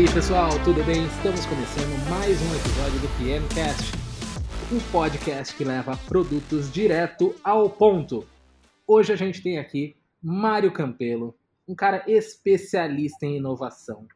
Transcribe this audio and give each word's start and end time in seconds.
aí, 0.00 0.14
pessoal, 0.14 0.48
tudo 0.64 0.82
bem? 0.82 1.04
Estamos 1.04 1.44
começando 1.44 2.08
mais 2.08 2.40
um 2.40 2.56
episódio 2.56 2.98
do 3.00 3.18
PMcast, 3.18 3.92
um 4.72 4.80
podcast 4.90 5.54
que 5.54 5.62
leva 5.62 5.94
produtos 6.08 6.72
direto 6.72 7.34
ao 7.44 7.68
ponto. 7.68 8.26
Hoje 8.86 9.12
a 9.12 9.16
gente 9.16 9.42
tem 9.42 9.58
aqui 9.58 9.94
Mário 10.22 10.72
Campelo, 10.72 11.36
um 11.68 11.74
cara 11.74 12.02
especialista 12.06 13.26
em 13.26 13.36
inovação. 13.36 14.08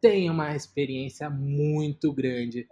Tem 0.00 0.28
uma 0.28 0.56
experiência 0.56 1.30
muito 1.30 2.12
grande 2.12 2.66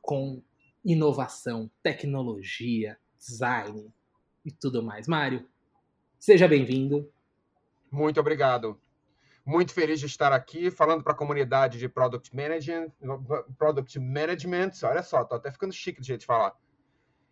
com 0.00 0.42
inovação, 0.84 1.70
tecnologia, 1.84 2.98
design 3.16 3.86
e 4.44 4.50
tudo 4.50 4.82
mais. 4.82 5.06
Mário, 5.06 5.46
seja 6.18 6.48
bem-vindo. 6.48 7.08
Muito 7.92 8.18
obrigado. 8.18 8.76
Muito 9.44 9.72
feliz 9.74 9.98
de 9.98 10.06
estar 10.06 10.32
aqui 10.32 10.70
falando 10.70 11.02
para 11.02 11.12
a 11.12 11.16
comunidade 11.16 11.78
de 11.78 11.88
Product 11.88 12.34
Management, 12.34 12.92
Product 13.58 13.98
Management. 13.98 14.70
Olha 14.84 15.02
só, 15.02 15.24
tô 15.24 15.34
até 15.34 15.50
ficando 15.50 15.72
chique 15.72 16.00
de 16.00 16.06
jeito 16.06 16.20
de 16.20 16.26
falar. 16.26 16.54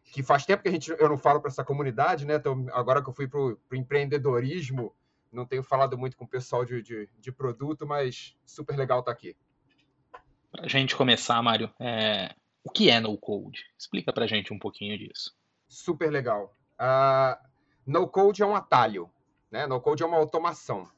Que 0.02 0.22
faz 0.22 0.44
tempo 0.44 0.62
que 0.62 0.68
a 0.68 0.72
gente, 0.72 0.90
eu 0.90 1.08
não 1.08 1.16
falo 1.16 1.40
para 1.40 1.50
essa 1.50 1.62
comunidade, 1.62 2.26
né? 2.26 2.34
Então, 2.34 2.66
agora 2.72 3.00
que 3.00 3.08
eu 3.08 3.12
fui 3.12 3.28
para 3.28 3.38
o 3.38 3.58
empreendedorismo, 3.72 4.92
não 5.30 5.46
tenho 5.46 5.62
falado 5.62 5.96
muito 5.96 6.16
com 6.16 6.24
o 6.24 6.28
pessoal 6.28 6.64
de, 6.64 6.82
de, 6.82 7.08
de 7.20 7.30
produto, 7.30 7.86
mas 7.86 8.36
super 8.44 8.76
legal 8.76 9.00
estar 9.00 9.12
aqui. 9.12 9.36
Para 10.50 10.64
a 10.64 10.68
gente 10.68 10.96
começar, 10.96 11.40
Mário, 11.40 11.72
é... 11.78 12.34
o 12.64 12.70
que 12.70 12.90
é 12.90 12.98
no 12.98 13.16
code? 13.16 13.64
Explica 13.78 14.12
para 14.12 14.24
a 14.24 14.26
gente 14.28 14.52
um 14.52 14.58
pouquinho 14.58 14.98
disso. 14.98 15.32
Super 15.68 16.10
legal. 16.10 16.56
Uh, 16.80 17.38
no 17.86 18.08
code 18.08 18.42
é 18.42 18.46
um 18.46 18.56
atalho, 18.56 19.08
né? 19.48 19.64
No 19.68 19.80
code 19.80 20.02
é 20.02 20.06
uma 20.06 20.16
automação. 20.16 20.90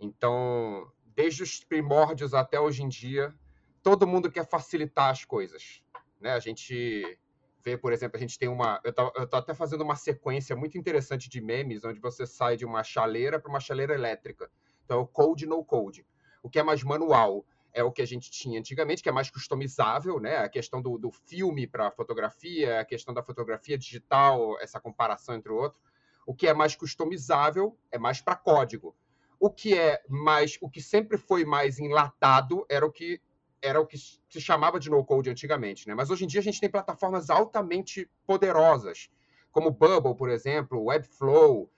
Então, 0.00 0.90
desde 1.14 1.42
os 1.42 1.62
primórdios 1.64 2.34
até 2.34 2.60
hoje 2.60 2.82
em 2.82 2.88
dia, 2.88 3.34
todo 3.82 4.06
mundo 4.06 4.30
quer 4.30 4.46
facilitar 4.46 5.10
as 5.10 5.24
coisas. 5.24 5.82
Né? 6.20 6.32
A 6.32 6.38
gente 6.38 7.18
vê, 7.62 7.76
por 7.76 7.92
exemplo, 7.92 8.16
a 8.16 8.20
gente 8.20 8.38
tem 8.38 8.48
uma. 8.48 8.80
Eu 8.84 8.92
tô, 8.92 9.12
eu 9.16 9.26
tô 9.26 9.36
até 9.36 9.54
fazendo 9.54 9.82
uma 9.82 9.96
sequência 9.96 10.54
muito 10.54 10.78
interessante 10.78 11.28
de 11.28 11.40
memes, 11.40 11.84
onde 11.84 12.00
você 12.00 12.26
sai 12.26 12.56
de 12.56 12.64
uma 12.64 12.82
chaleira 12.82 13.40
para 13.40 13.50
uma 13.50 13.60
chaleira 13.60 13.94
elétrica. 13.94 14.50
Então, 14.84 14.98
é 14.98 15.00
o 15.00 15.06
code 15.06 15.46
no 15.46 15.64
code. 15.64 16.06
O 16.42 16.48
que 16.48 16.58
é 16.58 16.62
mais 16.62 16.82
manual 16.82 17.44
é 17.72 17.82
o 17.82 17.92
que 17.92 18.02
a 18.02 18.06
gente 18.06 18.30
tinha 18.30 18.58
antigamente, 18.58 19.02
que 19.02 19.08
é 19.08 19.12
mais 19.12 19.30
customizável, 19.30 20.18
né? 20.18 20.38
A 20.38 20.48
questão 20.48 20.80
do, 20.80 20.98
do 20.98 21.10
filme 21.10 21.66
para 21.66 21.90
fotografia, 21.90 22.80
a 22.80 22.84
questão 22.84 23.12
da 23.12 23.22
fotografia 23.22 23.76
digital, 23.76 24.58
essa 24.60 24.80
comparação 24.80 25.34
entre 25.34 25.52
o 25.52 25.56
outro. 25.56 25.80
O 26.26 26.34
que 26.34 26.46
é 26.46 26.54
mais 26.54 26.74
customizável 26.74 27.76
é 27.90 27.98
mais 27.98 28.20
para 28.20 28.36
código. 28.36 28.94
O 29.40 29.50
que 29.50 29.76
é 29.78 30.02
mais, 30.08 30.58
o 30.60 30.68
que 30.68 30.80
sempre 30.80 31.16
foi 31.16 31.44
mais 31.44 31.78
enlatado 31.78 32.66
era 32.68 32.84
o 32.84 32.90
que 32.90 33.20
era 33.60 33.80
o 33.80 33.86
que 33.86 33.98
se 33.98 34.40
chamava 34.40 34.78
de 34.78 34.88
no-code 34.88 35.30
antigamente, 35.30 35.88
né? 35.88 35.94
Mas 35.94 36.10
hoje 36.10 36.24
em 36.24 36.28
dia 36.28 36.40
a 36.40 36.44
gente 36.44 36.60
tem 36.60 36.70
plataformas 36.70 37.28
altamente 37.28 38.08
poderosas, 38.24 39.10
como 39.50 39.70
Bubble, 39.70 40.14
por 40.14 40.30
exemplo, 40.30 40.84
Webflow, 40.84 41.62
uh, 41.62 41.68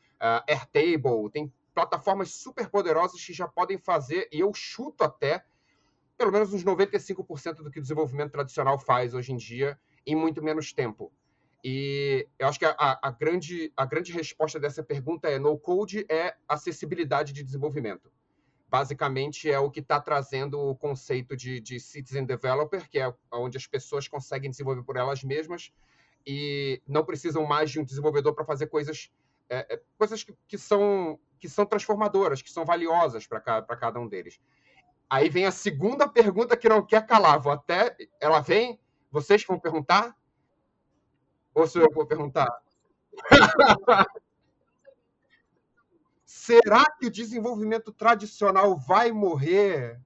Airtable, 0.47 1.31
tem 1.33 1.51
plataformas 1.75 2.33
super 2.33 2.69
poderosas 2.69 3.25
que 3.25 3.33
já 3.33 3.49
podem 3.49 3.79
fazer, 3.79 4.29
e 4.31 4.41
eu 4.41 4.53
chuto 4.53 5.05
até, 5.05 5.43
pelo 6.19 6.33
menos 6.33 6.53
uns 6.53 6.63
95% 6.63 7.63
do 7.63 7.71
que 7.71 7.79
o 7.79 7.83
desenvolvimento 7.83 8.33
tradicional 8.33 8.79
faz 8.79 9.15
hoje 9.15 9.33
em 9.33 9.37
dia 9.37 9.79
em 10.07 10.15
muito 10.15 10.43
menos 10.43 10.73
tempo. 10.73 11.13
E 11.63 12.27
eu 12.39 12.49
acho 12.49 12.59
que 12.59 12.65
a, 12.65 12.75
a, 12.79 13.11
grande, 13.11 13.73
a 13.77 13.85
grande 13.85 14.13
resposta 14.13 14.59
dessa 14.59 14.83
pergunta 14.83 15.29
é: 15.29 15.39
no 15.39 15.59
code 15.59 16.07
é 16.09 16.35
acessibilidade 16.49 17.33
de 17.33 17.43
desenvolvimento. 17.43 18.11
Basicamente, 18.69 19.51
é 19.51 19.59
o 19.59 19.71
que 19.71 19.81
está 19.81 20.01
trazendo 20.01 20.59
o 20.59 20.77
conceito 20.77 21.37
de, 21.37 21.61
de 21.61 21.81
citizen 21.81 22.25
developer, 22.25 22.89
que 22.89 22.99
é 22.99 23.13
onde 23.33 23.59
as 23.59 23.67
pessoas 23.67 24.07
conseguem 24.07 24.51
desenvolver 24.51 24.85
por 24.85 24.97
elas 24.97 25.25
mesmas 25.25 25.73
e 26.27 26.81
não 26.87 27.05
precisam 27.05 27.45
mais 27.45 27.71
de 27.71 27.81
um 27.81 27.85
desenvolvedor 27.85 28.35
para 28.35 28.45
fazer 28.45 28.69
coisas, 28.69 29.11
é, 29.49 29.75
é, 29.75 29.83
coisas 29.99 30.23
que, 30.23 30.35
que, 30.47 30.57
são, 30.57 31.19
que 31.39 31.49
são 31.49 31.67
transformadoras, 31.67 32.43
que 32.43 32.51
são 32.51 32.65
valiosas 32.65 33.27
para 33.27 33.41
cada 33.41 33.99
um 33.99 34.07
deles. 34.07 34.41
Aí 35.09 35.29
vem 35.29 35.45
a 35.45 35.51
segunda 35.51 36.07
pergunta 36.09 36.57
que 36.57 36.69
não 36.69 36.87
quer 36.87 37.05
calar. 37.05 37.41
Vou 37.41 37.53
até. 37.53 37.97
Ela 38.21 38.41
vem. 38.41 38.79
Vocês 39.11 39.45
vão 39.45 39.59
perguntar? 39.59 40.17
Ou 41.55 41.67
se 41.67 41.79
eu 41.79 41.91
vou 41.93 42.07
perguntar? 42.07 42.49
Será 46.25 46.85
que 46.99 47.07
o 47.07 47.11
desenvolvimento 47.11 47.93
tradicional 47.93 48.77
vai 48.77 49.13
morrer? 49.13 50.01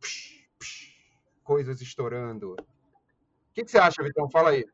Psh, 0.00 0.48
psh, 0.58 0.92
coisas 1.42 1.80
estourando. 1.80 2.52
O 2.52 2.56
que, 3.52 3.64
que 3.64 3.70
você 3.70 3.78
acha, 3.78 4.02
Vitão? 4.02 4.30
Fala 4.30 4.50
aí. 4.50 4.64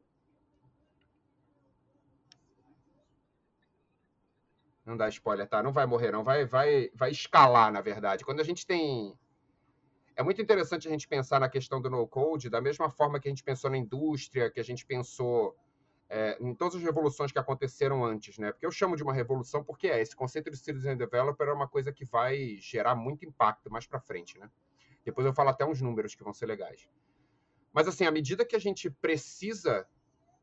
Não 4.85 4.97
dá 4.97 5.09
spoiler, 5.09 5.49
tá? 5.49 5.63
Não 5.63 5.73
vai 5.73 5.87
morrer, 5.87 6.11
não. 6.11 6.25
Vai, 6.25 6.45
vai, 6.45 6.91
vai 6.95 7.11
escalar, 7.11 7.73
na 7.73 7.81
verdade. 7.81 8.25
Quando 8.25 8.41
a 8.41 8.45
gente 8.45 8.67
tem 8.67 9.17
é 10.15 10.23
muito 10.23 10.41
interessante 10.43 10.89
a 10.89 10.91
gente 10.91 11.09
pensar 11.09 11.41
na 11.41 11.49
questão 11.49 11.81
do 11.81 11.89
no-code 11.89 12.51
da 12.51 12.61
mesma 12.61 12.91
forma 12.91 13.19
que 13.19 13.29
a 13.29 13.31
gente 13.31 13.43
pensou 13.43 13.71
na 13.71 13.79
indústria, 13.79 14.51
que 14.51 14.61
a 14.61 14.65
gente 14.65 14.85
pensou 14.85 15.57
é, 16.09 16.37
em 16.41 16.55
todas 16.55 16.77
as 16.77 16.83
revoluções 16.83 17.33
que 17.33 17.39
aconteceram 17.39 18.05
antes, 18.05 18.37
né? 18.37 18.53
Porque 18.53 18.67
eu 18.67 18.71
chamo 18.71 18.97
de 18.97 19.03
uma 19.03 19.15
revolução 19.15 19.65
porque 19.65 19.89
é 19.89 20.01
esse 20.01 20.15
conceito 20.15 20.51
de 20.51 20.57
citizen 20.59 20.97
developer 20.97 21.49
é 21.49 21.53
uma 21.53 21.67
coisa 21.67 21.91
que 21.91 22.05
vai 22.05 22.57
gerar 22.61 22.95
muito 22.95 23.25
impacto 23.25 23.71
mais 23.71 23.87
para 23.87 23.99
frente, 23.99 24.39
né? 24.39 24.51
Depois 25.05 25.27
eu 25.27 25.33
falo 25.33 25.49
até 25.49 25.65
uns 25.65 25.81
números 25.81 26.15
que 26.15 26.23
vão 26.23 26.35
ser 26.35 26.47
legais. 26.47 26.87
Mas 27.73 27.89
assim, 27.89 28.05
à 28.05 28.11
medida 28.11 28.45
que 28.45 28.55
a 28.55 28.59
gente 28.59 28.91
precisa 28.91 29.87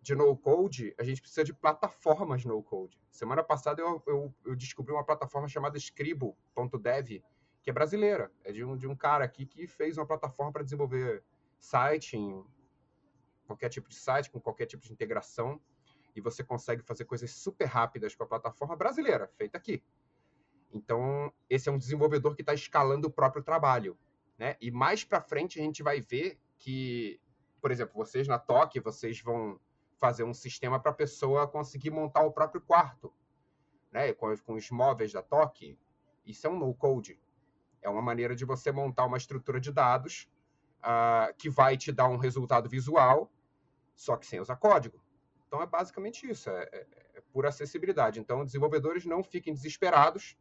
de 0.02 0.16
no-code, 0.16 0.96
a 0.97 1.03
gente 1.03 1.22
precisa 1.22 1.44
de 1.44 1.53
plataformas 1.53 2.44
no-code. 2.44 3.00
Semana 3.12 3.44
passada 3.44 3.81
eu, 3.81 4.02
eu, 4.08 4.34
eu 4.46 4.56
descobri 4.56 4.91
uma 4.91 5.03
plataforma 5.03 5.47
chamada 5.47 5.78
Scribo.dev, 5.78 7.22
que 7.62 7.70
é 7.70 7.74
brasileira. 7.74 8.31
É 8.44 8.52
de 8.52 8.64
um, 8.64 8.75
de 8.78 8.88
um 8.88 8.96
cara 8.96 9.24
aqui 9.25 9.46
que 9.46 9.68
fez 9.68 9.97
uma 9.97 10.06
plataforma 10.06 10.52
para 10.52 10.64
desenvolver 10.64 11.24
site, 11.59 12.18
em 12.18 12.44
qualquer 13.46 13.70
tipo 13.70 13.90
de 13.90 13.96
site, 13.96 14.30
com 14.30 14.40
qualquer 14.40 14.66
tipo 14.66 14.84
de 14.84 14.92
integração. 14.92 15.59
E 16.16 16.22
você 16.22 16.44
consegue 16.44 16.81
fazer 16.84 17.06
coisas 17.06 17.31
super 17.31 17.66
rápidas 17.66 18.16
com 18.16 18.24
a 18.24 18.28
plataforma 18.28 18.75
brasileira, 18.75 19.28
feita 19.28 19.58
aqui. 19.58 19.84
Então, 20.72 21.34
esse 21.50 21.68
é 21.68 21.72
um 21.72 21.78
desenvolvedor 21.78 22.36
que 22.36 22.42
está 22.42 22.53
escalando 22.53 23.08
o 23.08 23.12
próprio 23.12 23.44
trabalho. 23.44 23.97
Né? 24.38 24.56
E 24.62 24.72
mais 24.72 25.03
para 25.03 25.22
frente 25.22 25.59
a 25.59 25.64
gente 25.64 25.84
vai 25.84 26.00
ver 26.00 26.40
que, 26.58 27.20
por 27.62 27.72
exemplo, 27.72 27.94
vocês 27.96 28.28
na 28.28 28.40
TOC, 28.40 28.80
vocês 28.80 29.22
vão 29.22 29.59
fazer 29.97 30.24
um 30.24 30.34
sistema 30.34 30.80
para 30.80 30.91
a 30.91 30.96
pessoa 30.96 31.47
conseguir 31.47 31.90
montar 31.90 32.22
o 32.22 32.31
próprio 32.31 32.62
quarto. 32.62 33.14
Né? 33.91 34.14
Com, 34.14 34.36
com 34.38 34.53
os 34.53 34.70
móveis 34.70 35.12
da 35.12 35.22
TOC, 35.22 35.78
isso 36.26 36.47
é 36.47 36.50
um 36.50 36.58
no-code. 36.58 37.20
É 37.81 37.90
uma 37.90 38.01
maneira 38.01 38.35
de 38.35 38.45
você 38.45 38.72
montar 38.72 39.06
uma 39.06 39.17
estrutura 39.17 39.59
de 39.59 39.72
dados 39.72 40.29
uh, 40.79 41.34
que 41.38 41.50
vai 41.50 41.78
te 41.78 41.91
dar 41.91 42.07
um 42.07 42.17
resultado 42.17 42.69
visual, 42.69 43.31
só 43.95 44.17
que 44.17 44.25
sem 44.25 44.40
usar 44.40 44.56
código. 44.56 45.01
Então 45.47 45.62
é 45.62 45.66
basicamente 45.66 46.29
isso, 46.29 46.50
é, 46.50 46.63
é, 46.72 46.88
é 47.16 47.22
por 47.34 47.45
acessibilidade. 47.45 48.19
Então, 48.19 48.45
desenvolvedores 48.45 49.06
não 49.06 49.23
fiquem 49.23 49.53
desesperados, 49.53 50.38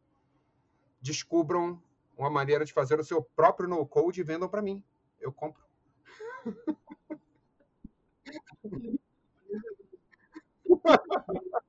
descubram 1.01 1.81
uma 2.17 2.29
maneira 2.29 2.65
de 2.65 2.73
fazer 2.73 2.99
o 2.99 3.03
seu 3.03 3.23
próprio 3.23 3.67
no-code 3.67 4.21
e 4.21 4.23
vendam 4.23 4.49
para 4.49 4.61
mim. 4.61 4.83
Eu 5.19 5.31
compro. 5.31 5.63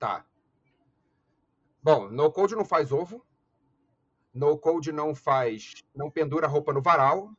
Tá. 0.00 0.24
Bom, 1.82 2.08
no 2.08 2.32
code 2.32 2.56
não 2.56 2.64
faz 2.64 2.90
ovo. 2.90 3.22
No 4.32 4.56
code 4.56 4.92
não 4.92 5.14
faz, 5.14 5.84
não 5.94 6.10
pendura 6.10 6.46
roupa 6.46 6.72
no 6.72 6.80
varal. 6.80 7.30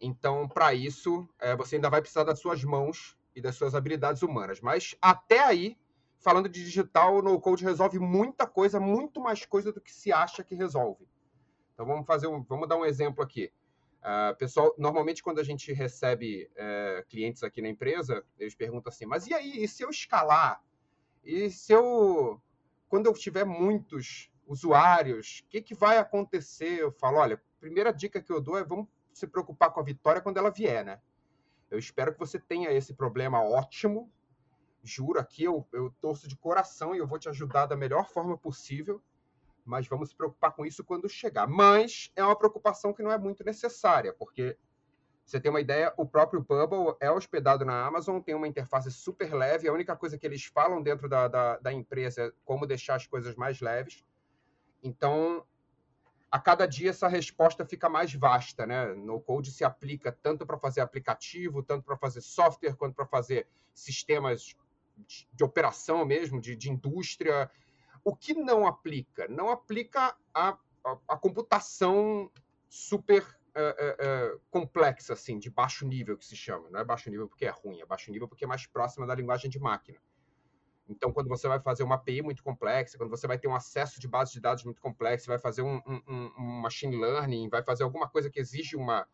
Então, 0.00 0.48
para 0.48 0.74
isso, 0.74 1.28
é, 1.38 1.54
você 1.54 1.76
ainda 1.76 1.88
vai 1.88 2.00
precisar 2.00 2.24
das 2.24 2.40
suas 2.40 2.64
mãos 2.64 3.16
e 3.36 3.40
das 3.40 3.54
suas 3.54 3.76
habilidades 3.76 4.20
humanas. 4.22 4.60
Mas 4.60 4.96
até 5.00 5.38
aí, 5.44 5.78
falando 6.18 6.48
de 6.48 6.64
digital, 6.64 7.18
o 7.18 7.22
no 7.22 7.40
code 7.40 7.62
resolve 7.62 8.00
muita 8.00 8.48
coisa, 8.48 8.80
muito 8.80 9.20
mais 9.20 9.46
coisa 9.46 9.72
do 9.72 9.80
que 9.80 9.92
se 9.92 10.12
acha 10.12 10.42
que 10.42 10.56
resolve. 10.56 11.08
Então 11.72 11.86
vamos 11.86 12.04
fazer 12.04 12.26
um, 12.26 12.42
vamos 12.42 12.68
dar 12.68 12.76
um 12.76 12.84
exemplo 12.84 13.22
aqui. 13.22 13.52
Uh, 14.00 14.36
pessoal, 14.36 14.74
normalmente 14.76 15.22
quando 15.22 15.38
a 15.38 15.44
gente 15.44 15.72
recebe 15.72 16.50
uh, 16.56 17.06
clientes 17.06 17.44
aqui 17.44 17.62
na 17.62 17.68
empresa, 17.68 18.24
eles 18.36 18.56
perguntam 18.56 18.90
assim: 18.90 19.06
mas 19.06 19.28
e 19.28 19.34
aí, 19.34 19.62
e 19.62 19.68
se 19.68 19.84
eu 19.84 19.90
escalar? 19.90 20.60
E 21.24 21.50
se 21.50 21.72
eu, 21.72 22.40
quando 22.88 23.06
eu 23.06 23.12
tiver 23.12 23.44
muitos 23.44 24.30
usuários, 24.46 25.42
o 25.44 25.48
que, 25.48 25.62
que 25.62 25.74
vai 25.74 25.98
acontecer? 25.98 26.80
Eu 26.80 26.90
falo, 26.92 27.18
olha, 27.18 27.40
primeira 27.60 27.92
dica 27.92 28.20
que 28.20 28.32
eu 28.32 28.40
dou 28.40 28.58
é 28.58 28.64
vamos 28.64 28.88
se 29.12 29.26
preocupar 29.26 29.70
com 29.70 29.80
a 29.80 29.84
vitória 29.84 30.20
quando 30.20 30.38
ela 30.38 30.50
vier, 30.50 30.84
né? 30.84 31.00
Eu 31.70 31.78
espero 31.78 32.12
que 32.12 32.18
você 32.18 32.38
tenha 32.38 32.70
esse 32.70 32.92
problema 32.92 33.42
ótimo. 33.42 34.10
Juro 34.82 35.18
aqui, 35.18 35.44
eu, 35.44 35.66
eu 35.72 35.90
torço 36.00 36.28
de 36.28 36.36
coração 36.36 36.94
e 36.94 36.98
eu 36.98 37.06
vou 37.06 37.18
te 37.18 37.28
ajudar 37.28 37.66
da 37.66 37.76
melhor 37.76 38.08
forma 38.08 38.36
possível. 38.36 39.00
Mas 39.64 39.86
vamos 39.86 40.10
se 40.10 40.16
preocupar 40.16 40.52
com 40.52 40.66
isso 40.66 40.84
quando 40.84 41.08
chegar. 41.08 41.46
Mas 41.46 42.12
é 42.16 42.22
uma 42.22 42.36
preocupação 42.36 42.92
que 42.92 43.02
não 43.02 43.12
é 43.12 43.16
muito 43.16 43.44
necessária, 43.44 44.12
porque 44.12 44.58
você 45.32 45.40
tem 45.40 45.48
uma 45.48 45.62
ideia, 45.62 45.94
o 45.96 46.04
próprio 46.04 46.42
Bubble 46.42 46.94
é 47.00 47.10
hospedado 47.10 47.64
na 47.64 47.86
Amazon, 47.86 48.20
tem 48.20 48.34
uma 48.34 48.46
interface 48.46 48.90
super 48.90 49.32
leve. 49.32 49.66
A 49.66 49.72
única 49.72 49.96
coisa 49.96 50.18
que 50.18 50.26
eles 50.26 50.44
falam 50.44 50.82
dentro 50.82 51.08
da, 51.08 51.26
da, 51.26 51.56
da 51.56 51.72
empresa 51.72 52.24
é 52.24 52.32
como 52.44 52.66
deixar 52.66 52.96
as 52.96 53.06
coisas 53.06 53.34
mais 53.34 53.58
leves. 53.58 54.04
Então, 54.82 55.42
a 56.30 56.38
cada 56.38 56.66
dia 56.66 56.90
essa 56.90 57.08
resposta 57.08 57.64
fica 57.64 57.88
mais 57.88 58.12
vasta, 58.12 58.66
né? 58.66 58.92
No 58.92 59.22
Code 59.22 59.50
se 59.52 59.64
aplica 59.64 60.12
tanto 60.12 60.44
para 60.44 60.58
fazer 60.58 60.82
aplicativo, 60.82 61.62
tanto 61.62 61.82
para 61.82 61.96
fazer 61.96 62.20
software, 62.20 62.76
quanto 62.76 62.94
para 62.94 63.06
fazer 63.06 63.48
sistemas 63.72 64.54
de, 64.98 65.26
de 65.32 65.42
operação 65.42 66.04
mesmo, 66.04 66.42
de, 66.42 66.54
de, 66.54 66.70
indústria. 66.70 67.50
O 68.04 68.14
que 68.14 68.34
não 68.34 68.66
aplica? 68.66 69.26
Não 69.28 69.48
aplica 69.48 70.14
a, 70.34 70.58
a, 70.84 70.98
a 71.08 71.16
computação 71.16 72.30
super 72.68 73.26
uh, 73.56 74.34
uh, 74.34 74.36
uh, 74.36 74.40
complexa, 74.50 75.12
assim, 75.12 75.38
de 75.38 75.50
baixo 75.50 75.86
nível 75.86 76.16
que 76.16 76.24
se 76.24 76.36
chama. 76.36 76.68
Não 76.70 76.80
é 76.80 76.84
baixo 76.84 77.10
nível 77.10 77.28
porque 77.28 77.44
é 77.44 77.50
ruim, 77.50 77.80
é 77.80 77.86
baixo 77.86 78.10
nível 78.10 78.28
porque 78.28 78.44
é 78.44 78.48
mais 78.48 78.66
próxima 78.66 79.06
da 79.06 79.14
linguagem 79.14 79.50
de 79.50 79.58
máquina. 79.58 79.98
Então, 80.88 81.12
quando 81.12 81.28
você 81.28 81.48
vai 81.48 81.60
fazer 81.60 81.82
uma 81.82 81.94
API 81.94 82.22
muito 82.22 82.42
complexa, 82.42 82.98
quando 82.98 83.10
você 83.10 83.26
vai 83.26 83.38
ter 83.38 83.48
um 83.48 83.54
acesso 83.54 84.00
de 84.00 84.08
base 84.08 84.32
de 84.32 84.40
dados 84.40 84.64
muito 84.64 84.80
complexo, 84.80 85.28
vai 85.28 85.38
fazer 85.38 85.62
um, 85.62 85.80
um, 85.86 86.32
um 86.38 86.60
machine 86.60 86.96
learning, 86.96 87.48
vai 87.48 87.62
fazer 87.62 87.84
alguma 87.84 88.08
coisa 88.08 88.28
que 88.28 88.40
exige 88.40 88.76
uma, 88.76 89.06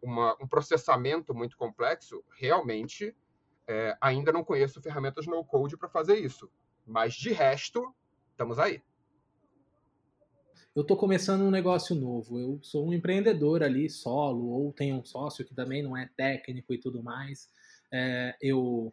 uma 0.00 0.36
um 0.40 0.46
processamento 0.46 1.34
muito 1.34 1.56
complexo, 1.56 2.24
realmente 2.38 3.14
é, 3.66 3.96
ainda 4.00 4.32
não 4.32 4.44
conheço 4.44 4.80
ferramentas 4.80 5.26
no 5.26 5.44
code 5.44 5.76
para 5.76 5.88
fazer 5.88 6.16
isso. 6.16 6.50
Mas 6.86 7.14
de 7.14 7.32
resto, 7.32 7.94
estamos 8.32 8.58
aí. 8.58 8.82
Eu 10.80 10.82
estou 10.82 10.96
começando 10.96 11.42
um 11.42 11.50
negócio 11.50 11.94
novo. 11.94 12.38
Eu 12.38 12.58
sou 12.62 12.88
um 12.88 12.94
empreendedor 12.94 13.62
ali, 13.62 13.90
solo, 13.90 14.48
ou 14.48 14.72
tenho 14.72 14.96
um 14.96 15.04
sócio 15.04 15.44
que 15.44 15.54
também 15.54 15.82
não 15.82 15.94
é 15.94 16.08
técnico 16.16 16.72
e 16.72 16.78
tudo 16.78 17.02
mais. 17.02 17.50
É, 17.92 18.34
eu 18.40 18.90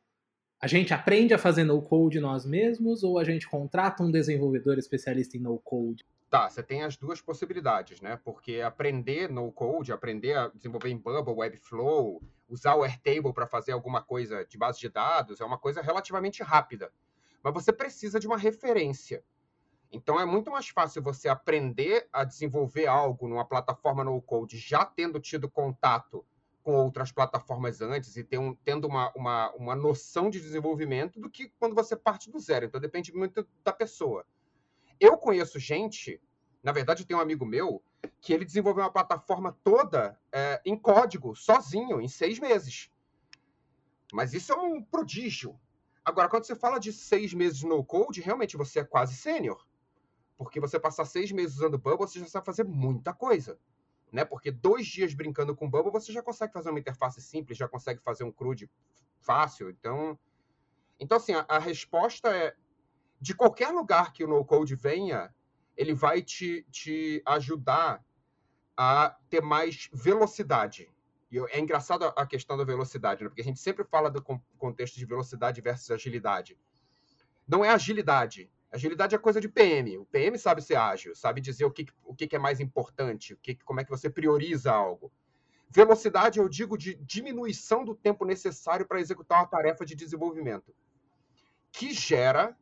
a 0.61 0.67
gente 0.67 0.93
aprende 0.93 1.33
a 1.33 1.37
fazer 1.37 1.63
no-code 1.63 2.19
nós 2.19 2.45
mesmos 2.45 3.03
ou 3.03 3.17
a 3.17 3.23
gente 3.23 3.47
contrata 3.47 4.03
um 4.03 4.11
desenvolvedor 4.11 4.77
especialista 4.77 5.37
em 5.37 5.39
no-code? 5.39 6.03
Tá, 6.29 6.49
você 6.49 6.61
tem 6.61 6.83
as 6.83 6.97
duas 6.97 7.21
possibilidades, 7.21 8.01
né? 8.01 8.19
Porque 8.21 8.59
aprender 8.59 9.31
no-code, 9.31 9.93
aprender 9.93 10.37
a 10.37 10.49
desenvolver 10.49 10.89
em 10.89 10.97
Bubble, 10.97 11.35
Webflow, 11.35 12.21
usar 12.49 12.75
o 12.75 12.83
Airtable 12.83 13.31
para 13.33 13.47
fazer 13.47 13.71
alguma 13.71 14.01
coisa 14.01 14.43
de 14.43 14.57
base 14.57 14.77
de 14.77 14.89
dados 14.89 15.39
é 15.39 15.45
uma 15.45 15.57
coisa 15.57 15.81
relativamente 15.81 16.43
rápida. 16.43 16.91
Mas 17.41 17.53
você 17.53 17.71
precisa 17.71 18.19
de 18.19 18.27
uma 18.27 18.37
referência. 18.37 19.23
Então 19.91 20.19
é 20.19 20.25
muito 20.25 20.51
mais 20.51 20.67
fácil 20.67 21.01
você 21.01 21.29
aprender 21.29 22.07
a 22.11 22.23
desenvolver 22.23 22.87
algo 22.87 23.27
numa 23.27 23.45
plataforma 23.45 24.03
no-code 24.03 24.57
já 24.57 24.85
tendo 24.85 25.19
tido 25.19 25.49
contato 25.49 26.25
com 26.61 26.75
outras 26.75 27.13
plataformas 27.13 27.79
antes 27.79 28.17
e 28.17 28.23
ter 28.23 28.37
um, 28.37 28.53
tendo 28.53 28.87
uma, 28.87 29.11
uma, 29.15 29.51
uma 29.53 29.75
noção 29.75 30.29
de 30.29 30.41
desenvolvimento 30.41 31.19
do 31.19 31.29
que 31.29 31.49
quando 31.57 31.73
você 31.73 31.95
parte 31.95 32.29
do 32.29 32.39
zero. 32.39 32.65
Então 32.65 32.81
depende 32.81 33.13
muito 33.13 33.47
da 33.63 33.71
pessoa. 33.71 34.25
Eu 34.99 35.17
conheço 35.17 35.59
gente, 35.59 36.21
na 36.61 36.73
verdade, 36.73 37.05
tenho 37.05 37.19
um 37.19 37.23
amigo 37.23 37.45
meu 37.45 37.81
que 38.19 38.33
ele 38.33 38.43
desenvolveu 38.43 38.83
uma 38.83 38.91
plataforma 38.91 39.57
toda 39.63 40.19
é, 40.31 40.61
em 40.65 40.75
código, 40.77 41.35
sozinho, 41.35 42.01
em 42.01 42.07
seis 42.07 42.39
meses. 42.39 42.91
Mas 44.11 44.33
isso 44.33 44.51
é 44.51 44.55
um 44.55 44.81
prodígio. 44.81 45.59
Agora, 46.03 46.29
quando 46.29 46.45
você 46.45 46.55
fala 46.55 46.79
de 46.79 46.93
seis 46.93 47.33
meses 47.33 47.63
no 47.63 47.83
code, 47.83 48.21
realmente 48.21 48.55
você 48.55 48.79
é 48.79 48.83
quase 48.83 49.15
sênior. 49.15 49.66
Porque 50.37 50.59
você 50.59 50.79
passar 50.79 51.05
seis 51.05 51.31
meses 51.31 51.57
usando 51.57 51.77
Bubble, 51.77 52.07
você 52.07 52.19
já 52.19 52.27
sabe 52.27 52.45
fazer 52.45 52.63
muita 52.63 53.13
coisa 53.13 53.59
né? 54.11 54.23
Porque 54.23 54.51
dois 54.51 54.87
dias 54.87 55.13
brincando 55.13 55.55
com 55.55 55.69
Bubble, 55.69 55.91
você 55.91 56.11
já 56.11 56.21
consegue 56.21 56.53
fazer 56.53 56.69
uma 56.69 56.79
interface 56.79 57.21
simples, 57.21 57.57
já 57.57 57.67
consegue 57.67 58.01
fazer 58.01 58.23
um 58.23 58.31
CRUD 58.31 58.69
fácil. 59.19 59.69
Então, 59.69 60.17
então 60.99 61.17
assim, 61.17 61.33
a, 61.33 61.45
a 61.47 61.59
resposta 61.59 62.29
é 62.35 62.55
de 63.19 63.33
qualquer 63.33 63.69
lugar 63.69 64.13
que 64.13 64.23
o 64.23 64.27
no-code 64.27 64.75
venha, 64.75 65.33
ele 65.75 65.93
vai 65.93 66.21
te, 66.21 66.65
te 66.71 67.21
ajudar 67.25 68.03
a 68.75 69.17
ter 69.29 69.41
mais 69.41 69.89
velocidade. 69.91 70.89
E 71.31 71.39
é 71.39 71.59
engraçado 71.59 72.05
a 72.15 72.25
questão 72.25 72.55
da 72.55 72.63
velocidade, 72.63 73.23
né? 73.23 73.29
porque 73.29 73.41
a 73.41 73.45
gente 73.45 73.59
sempre 73.59 73.83
fala 73.83 74.09
do 74.09 74.23
contexto 74.57 74.95
de 74.95 75.05
velocidade 75.05 75.59
versus 75.59 75.91
agilidade. 75.91 76.57
Não 77.45 77.65
é 77.65 77.69
agilidade, 77.69 78.49
Agilidade 78.71 79.15
é 79.15 79.17
coisa 79.17 79.39
de 79.39 79.47
PM. 79.47 79.97
O 79.97 80.05
PM 80.05 80.37
sabe 80.37 80.61
ser 80.61 80.75
ágil, 80.75 81.15
sabe 81.15 81.39
dizer 81.39 81.65
o 81.65 81.71
que, 81.71 81.85
o 82.03 82.13
que 82.13 82.35
é 82.35 82.39
mais 82.39 82.59
importante, 82.59 83.33
o 83.33 83.37
que, 83.37 83.55
como 83.55 83.79
é 83.79 83.83
que 83.83 83.89
você 83.89 84.09
prioriza 84.09 84.71
algo. 84.71 85.11
Velocidade, 85.69 86.39
eu 86.39 86.47
digo, 86.47 86.77
de 86.77 86.95
diminuição 86.95 87.83
do 87.83 87.95
tempo 87.95 88.25
necessário 88.25 88.85
para 88.85 88.99
executar 88.99 89.39
uma 89.39 89.47
tarefa 89.47 89.85
de 89.85 89.95
desenvolvimento, 89.95 90.73
que 91.71 91.93
gera 91.93 92.57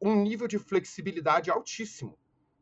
um 0.00 0.14
nível 0.14 0.46
de 0.46 0.58
flexibilidade 0.58 1.50
altíssimo. 1.50 2.18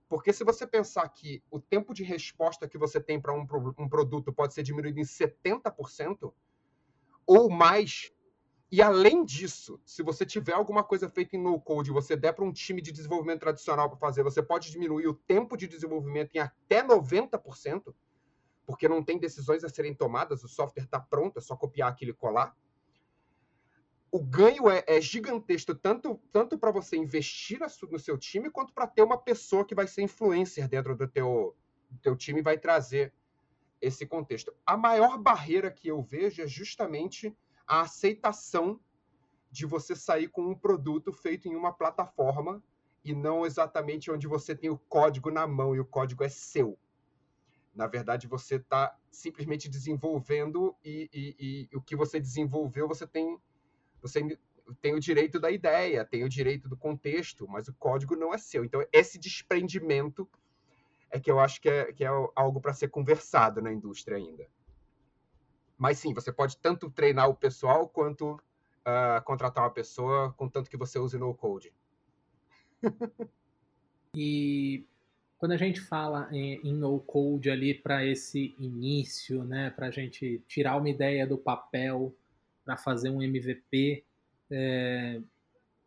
Porque 0.09 0.33
se 0.33 0.45
você 0.45 0.67
pensar 0.67 1.09
que 1.09 1.43
o 1.51 1.61
tempo 1.61 1.93
de 1.93 2.05
resposta 2.05 2.69
que 2.69 2.79
você 2.79 3.01
tem 3.01 3.21
para 3.21 3.35
um, 3.35 3.47
um 3.79 3.89
produto 3.89 4.33
pode 4.33 4.55
ser 4.55 4.63
diminuído 4.63 5.01
em 5.01 5.05
70%, 5.05 6.33
ou 7.27 7.51
mais 7.51 8.13
e 8.71 8.83
além 8.83 9.25
disso, 9.25 9.81
se 9.85 10.03
você 10.03 10.27
tiver 10.27 10.53
alguma 10.53 10.83
coisa 10.83 11.09
feita 11.09 11.37
em 11.37 11.43
no-code, 11.43 11.93
você 11.93 12.17
der 12.17 12.33
para 12.33 12.45
um 12.45 12.53
time 12.53 12.83
de 12.83 12.91
desenvolvimento 12.91 13.41
tradicional 13.41 13.89
para 13.89 13.99
fazer, 13.99 14.25
você 14.25 14.43
pode 14.43 14.71
diminuir 14.73 15.07
o 15.07 15.15
tempo 15.15 15.57
de 15.57 15.69
desenvolvimento 15.69 16.35
em 16.35 16.41
até 16.41 16.83
90%, 16.83 17.95
porque 18.67 18.89
não 18.89 19.05
tem 19.05 19.19
decisões 19.19 19.63
a 19.63 19.69
serem 19.69 19.95
tomadas, 19.95 20.43
o 20.43 20.49
software 20.49 20.83
está 20.83 20.99
pronto, 20.99 21.39
é 21.39 21.41
só 21.41 21.55
copiar 21.55 21.91
aquilo 21.91 22.11
e 22.11 22.15
colar. 22.15 22.57
O 24.11 24.21
ganho 24.21 24.69
é, 24.69 24.83
é 24.87 25.01
gigantesco, 25.01 25.73
tanto, 25.73 26.21
tanto 26.33 26.59
para 26.59 26.73
você 26.73 26.97
investir 26.97 27.61
no 27.61 27.99
seu 28.01 28.19
time, 28.19 28.51
quanto 28.51 28.73
para 28.73 28.89
ter 28.89 29.03
uma 29.03 29.19
pessoa 29.19 29.65
que 29.65 29.77
vai 29.77 29.87
ser 29.87 30.03
influencer 30.03 30.69
dentro 30.69 30.97
do 30.97 31.07
teu, 31.07 31.57
do 31.89 31.99
teu 32.01 32.17
time 32.17 32.41
e 32.41 32.43
vai 32.43 32.59
trazer 32.59 33.13
esse 33.81 34.07
contexto. 34.07 34.53
A 34.65 34.77
maior 34.77 35.19
barreira 35.19 35.71
que 35.71 35.87
eu 35.87 36.03
vejo 36.03 36.43
é 36.43 36.49
justamente 36.49 37.37
a 37.67 37.83
aceitação 37.83 38.81
de 39.51 39.67
você 39.67 39.97
sair 39.97 40.29
com 40.29 40.43
um 40.43 40.55
produto 40.55 41.13
feito 41.13 41.49
em 41.49 41.57
uma 41.57 41.73
plataforma 41.73 42.63
e 43.03 43.15
não 43.15 43.47
exatamente 43.47 44.11
onde 44.11 44.27
você 44.27 44.55
tem 44.55 44.69
o 44.69 44.79
código 44.79 45.31
na 45.31 45.47
mão 45.47 45.75
e 45.75 45.81
o 45.81 45.85
código 45.85 46.25
é 46.25 46.29
seu. 46.29 46.79
Na 47.75 47.87
verdade, 47.87 48.27
você 48.27 48.57
está 48.57 48.97
simplesmente 49.11 49.69
desenvolvendo 49.69 50.75
e, 50.85 51.09
e, 51.13 51.69
e, 51.71 51.77
o 51.77 51.81
que 51.81 51.95
você 51.95 52.19
desenvolveu, 52.19 52.89
você 52.89 53.07
tem, 53.07 53.39
você 54.01 54.39
tem 54.81 54.95
o 54.95 55.01
direito 55.01 55.39
da 55.39 55.51
ideia, 55.51 56.05
tem 56.05 56.25
o 56.25 56.29
direito 56.29 56.69
do 56.69 56.77
contexto, 56.77 57.47
mas 57.47 57.69
o 57.69 57.75
código 57.75 58.17
não 58.17 58.35
é 58.35 58.39
seu. 58.39 58.65
Então, 58.65 58.85
esse 58.93 59.19
desprendimento 59.19 60.29
é 61.11 61.21
que 61.21 61.31
eu 61.31 61.39
acho 61.39 61.61
que 61.61 61.69
é, 61.69 61.93
que 61.93 62.05
é 62.05 62.09
algo 62.35 62.61
para 62.61 62.75
ser 62.75 62.89
conversado 62.89 63.63
na 63.63 63.73
indústria 63.73 64.17
ainda. 64.17 64.47
Mas 65.77 65.99
sim, 65.99 66.15
você 66.15 66.33
pode 66.33 66.57
tanto 66.57 66.91
treinar 66.91 67.29
o 67.29 67.35
pessoal 67.35 67.89
quanto 67.89 68.33
uh, 68.33 69.23
contratar 69.25 69.65
uma 69.65 69.71
pessoa, 69.71 70.33
contanto 70.37 70.71
que 70.71 70.77
você 70.77 70.99
use 70.99 71.19
no 71.19 71.35
code. 71.35 71.73
e 74.15 74.85
quando 75.39 75.53
a 75.53 75.57
gente 75.57 75.81
fala 75.81 76.29
em, 76.33 76.61
em 76.63 76.73
no 76.73 76.99
code 77.01 77.51
ali 77.51 77.75
para 77.75 78.05
esse 78.05 78.55
início, 78.59 79.45
né, 79.45 79.71
para 79.71 79.89
a 79.89 79.91
gente 79.91 80.43
tirar 80.49 80.77
uma 80.77 80.89
ideia 80.89 81.27
do 81.27 81.37
papel 81.37 82.15
para 82.65 82.77
fazer 82.77 83.11
um 83.11 83.23
MVP, 83.23 84.03
é, 84.51 85.21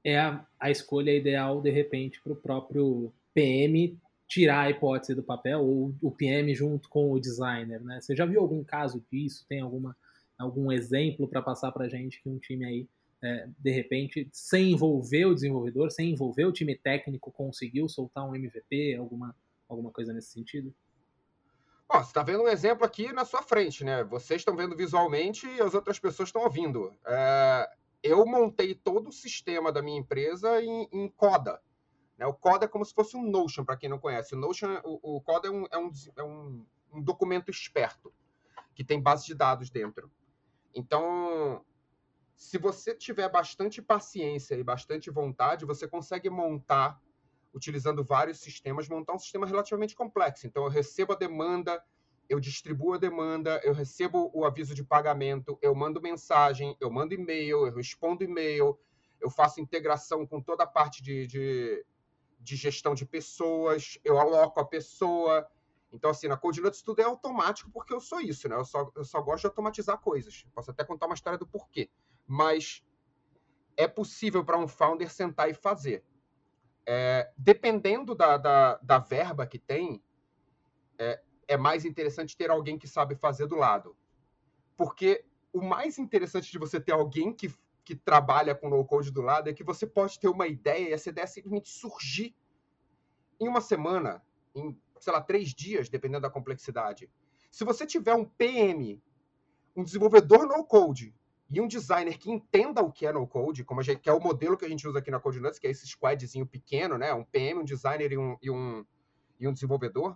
é 0.04 0.20
a, 0.20 0.46
a 0.60 0.70
escolha 0.70 1.12
ideal 1.12 1.62
de 1.62 1.72
repente 1.72 2.22
para 2.22 2.34
o 2.34 2.36
próprio 2.36 3.12
PM 3.34 3.98
tirar 4.30 4.62
a 4.62 4.70
hipótese 4.70 5.16
do 5.16 5.24
papel, 5.24 5.60
ou 5.60 5.96
o 6.00 6.12
PM 6.12 6.54
junto 6.54 6.88
com 6.88 7.12
o 7.12 7.20
designer, 7.20 7.82
né? 7.82 8.00
Você 8.00 8.16
já 8.16 8.28
viu 8.28 8.40
algum 8.40 8.64
caso 8.64 9.04
disso? 9.12 9.44
Tem 9.50 9.60
alguma, 9.60 9.98
algum 10.38 10.72
exemplo 10.72 11.28
para 11.28 11.42
passar 11.42 11.72
para 11.72 11.90
gente 11.90 12.22
que 12.22 12.30
um 12.30 12.38
time 12.38 12.64
aí, 12.64 12.88
é, 13.24 13.50
de 13.58 13.72
repente, 13.72 14.30
sem 14.32 14.72
envolver 14.72 15.26
o 15.26 15.34
desenvolvedor, 15.34 15.90
sem 15.90 16.12
envolver 16.12 16.46
o 16.46 16.52
time 16.52 16.76
técnico, 16.76 17.32
conseguiu 17.32 17.90
soltar 17.90 18.24
um 18.24 18.36
MVP, 18.36 18.96
alguma, 18.96 19.36
alguma 19.68 19.90
coisa 19.90 20.14
nesse 20.14 20.32
sentido? 20.32 20.72
Bom, 21.92 21.98
você 21.98 22.10
está 22.10 22.22
vendo 22.22 22.44
um 22.44 22.48
exemplo 22.48 22.86
aqui 22.86 23.12
na 23.12 23.26
sua 23.26 23.42
frente, 23.42 23.84
né? 23.84 24.04
Vocês 24.04 24.42
estão 24.42 24.56
vendo 24.56 24.78
visualmente 24.78 25.48
e 25.48 25.60
as 25.60 25.74
outras 25.74 25.98
pessoas 25.98 26.30
estão 26.30 26.44
ouvindo. 26.44 26.94
É, 27.04 27.68
eu 28.04 28.24
montei 28.28 28.76
todo 28.76 29.10
o 29.10 29.12
sistema 29.12 29.72
da 29.72 29.82
minha 29.82 30.00
empresa 30.00 30.62
em, 30.62 30.88
em 30.92 31.10
Coda. 31.10 31.60
Né? 32.20 32.26
O 32.26 32.34
Coda 32.34 32.66
é 32.66 32.68
como 32.68 32.84
se 32.84 32.94
fosse 32.94 33.16
um 33.16 33.24
Notion, 33.24 33.64
para 33.64 33.78
quem 33.78 33.90
não 33.90 33.98
conhece. 33.98 34.36
O 34.36 34.38
Notion, 34.38 34.80
o, 34.84 35.16
o 35.16 35.22
Coda 35.22 35.48
é, 35.48 35.52
um, 35.52 35.66
é, 35.72 35.78
um, 35.78 35.92
é 36.18 36.24
um, 36.24 36.66
um 36.94 37.02
documento 37.02 37.50
esperto 37.50 38.14
que 38.76 38.84
tem 38.84 39.02
base 39.02 39.26
de 39.26 39.34
dados 39.34 39.70
dentro. 39.70 40.12
Então, 40.76 41.64
se 42.36 42.58
você 42.58 42.94
tiver 42.94 43.30
bastante 43.30 43.82
paciência 43.82 44.56
e 44.56 44.64
bastante 44.64 45.10
vontade, 45.10 45.66
você 45.66 45.88
consegue 45.88 46.30
montar, 46.30 47.02
utilizando 47.54 48.04
vários 48.04 48.40
sistemas, 48.40 48.90
montar 48.90 49.14
um 49.14 49.20
sistema 49.20 49.48
relativamente 49.48 49.96
complexo. 49.96 50.46
Então, 50.46 50.66
eu 50.66 50.70
recebo 50.70 51.14
a 51.14 51.16
demanda, 51.16 51.82
eu 52.28 52.40
distribuo 52.40 52.94
a 52.94 52.98
demanda, 52.98 53.62
eu 53.64 53.74
recebo 53.74 54.30
o 54.34 54.44
aviso 54.46 54.76
de 54.76 54.84
pagamento, 54.84 55.58
eu 55.62 55.74
mando 55.74 56.02
mensagem, 56.02 56.76
eu 56.82 56.92
mando 56.92 57.14
e-mail, 57.14 57.66
eu 57.66 57.74
respondo 57.74 58.26
e-mail, 58.26 58.78
eu 59.22 59.30
faço 59.30 59.62
integração 59.62 60.28
com 60.28 60.42
toda 60.42 60.64
a 60.64 60.68
parte 60.68 61.02
de, 61.02 61.26
de, 61.26 61.86
de 62.40 62.56
gestão 62.56 62.96
de 62.96 63.06
pessoas, 63.06 64.00
eu 64.04 64.18
aloco 64.18 64.60
a 64.60 64.66
pessoa. 64.66 65.48
Então, 65.92 66.12
assim, 66.12 66.28
na 66.28 66.38
CodeNuts 66.38 66.82
tudo 66.82 67.02
é 67.02 67.04
automático 67.04 67.70
porque 67.72 67.94
eu 67.94 68.00
sou 68.00 68.22
isso, 68.22 68.48
né? 68.48 68.56
Eu 68.56 68.66
só, 68.66 68.90
eu 68.96 69.04
só 69.04 69.22
gosto 69.22 69.42
de 69.42 69.48
automatizar 69.48 69.98
coisas. 70.00 70.46
Posso 70.54 70.72
até 70.72 70.84
contar 70.84 71.08
uma 71.08 71.16
história 71.16 71.38
do 71.38 71.48
porquê. 71.48 71.90
Mas 72.26 72.84
é 73.76 73.88
possível 73.88 74.44
para 74.44 74.58
um 74.58 74.68
founder 74.68 75.10
sentar 75.12 75.50
e 75.50 75.54
fazer. 75.54 76.04
É, 76.86 77.32
dependendo 77.38 78.16
da, 78.16 78.38
da, 78.38 78.78
da, 78.78 79.00
verba 79.00 79.46
que 79.46 79.60
tem, 79.60 80.04
é, 80.98 81.22
é 81.48 81.58
mais 81.58 81.86
interessante 81.86 82.36
ter 82.36 82.50
alguém 82.50 82.78
que 82.78 82.88
sabe 82.88 83.16
fazer 83.16 83.48
do 83.48 83.56
lado. 83.56 83.96
Porque 84.76 85.26
o 85.54 85.62
mais 85.62 85.98
interessante 85.98 86.52
de 86.52 86.58
você 86.58 86.80
ter 86.80 86.92
alguém 86.92 87.34
que 87.34 87.54
que 87.90 87.96
trabalha 87.96 88.54
com 88.54 88.70
no 88.70 88.86
code 88.86 89.10
do 89.10 89.20
lado 89.20 89.50
é 89.50 89.54
que 89.54 89.64
você 89.64 89.88
pode 89.88 90.20
ter 90.20 90.28
uma 90.28 90.46
ideia 90.46 90.90
e 90.90 90.94
essa 90.94 91.10
ideia 91.10 91.26
simplesmente 91.26 91.70
surgir 91.70 92.36
em 93.40 93.48
uma 93.48 93.62
semana, 93.62 94.24
em, 94.54 94.80
sei 95.00 95.12
lá, 95.12 95.20
três 95.20 95.56
dias, 95.56 95.90
dependendo 95.90 96.22
da 96.22 96.30
complexidade. 96.30 97.10
Se 97.50 97.64
você 97.64 97.88
tiver 97.88 98.14
um 98.14 98.26
PM, 98.26 99.02
um 99.76 99.84
desenvolvedor 99.84 100.46
no 100.46 100.64
code 100.64 101.16
e 101.50 101.60
um 101.60 101.68
designer 101.68 102.20
que 102.20 102.30
entenda 102.30 102.80
o 102.84 102.92
que 102.92 103.08
é 103.08 103.12
no 103.12 103.26
code, 103.26 103.64
como 103.64 103.82
gente, 103.82 104.02
que 104.02 104.10
é 104.10 104.14
o 104.14 104.20
modelo 104.20 104.56
que 104.56 104.66
a 104.66 104.70
gente 104.70 104.88
usa 104.88 105.00
aqui 105.00 105.10
na 105.10 105.20
CodeNuts, 105.20 105.58
que 105.58 105.66
é 105.66 105.72
esse 105.72 105.88
squadzinho 105.88 106.46
pequeno, 106.46 106.96
né? 106.96 107.12
Um 107.12 107.24
PM, 107.24 107.62
um 107.62 107.66
designer 107.66 108.12
e 108.12 108.20
um, 108.20 108.38
e 108.40 108.52
um, 108.52 108.86
e 109.40 109.48
um 109.48 109.54
desenvolvedor, 109.54 110.16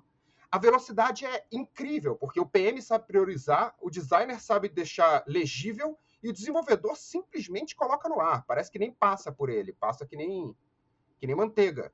a 0.52 0.60
velocidade 0.60 1.26
é 1.26 1.44
incrível, 1.52 2.16
porque 2.18 2.40
o 2.40 2.46
PM 2.46 2.80
sabe 2.84 3.08
priorizar, 3.08 3.74
o 3.82 3.90
designer 3.90 4.40
sabe 4.40 4.70
deixar 4.70 5.24
legível 5.26 5.98
e 6.24 6.30
o 6.30 6.34
desenvolvedor 6.34 6.96
simplesmente 6.96 7.76
coloca 7.76 8.08
no 8.08 8.22
ar. 8.22 8.46
Parece 8.46 8.72
que 8.72 8.80
nem 8.80 8.92
passa 8.92 9.32
por 9.32 9.50
ele, 9.50 9.74
passa 9.74 10.06
que 10.06 10.16
nem, 10.16 10.56
que 11.20 11.28
nem 11.28 11.36
manteiga. 11.36 11.94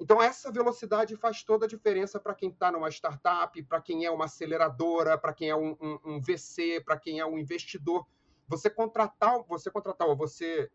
Então, 0.00 0.20
essa 0.20 0.50
velocidade 0.50 1.14
faz 1.14 1.44
toda 1.44 1.66
a 1.66 1.68
diferença 1.68 2.18
para 2.18 2.34
quem 2.34 2.48
está 2.48 2.72
numa 2.72 2.88
startup, 2.88 3.62
para 3.64 3.82
quem 3.82 4.06
é 4.06 4.10
uma 4.10 4.24
aceleradora, 4.24 5.18
para 5.18 5.34
quem 5.34 5.50
é 5.50 5.54
um, 5.54 5.76
um, 5.78 5.98
um 6.06 6.20
VC, 6.20 6.80
para 6.80 6.98
quem 6.98 7.20
é 7.20 7.26
um 7.26 7.38
investidor. 7.38 8.06
Você 8.48 8.70
contratar, 8.70 9.42
você 9.42 9.70
contratar 9.70 10.08
ou 10.08 10.16
você 10.16 10.70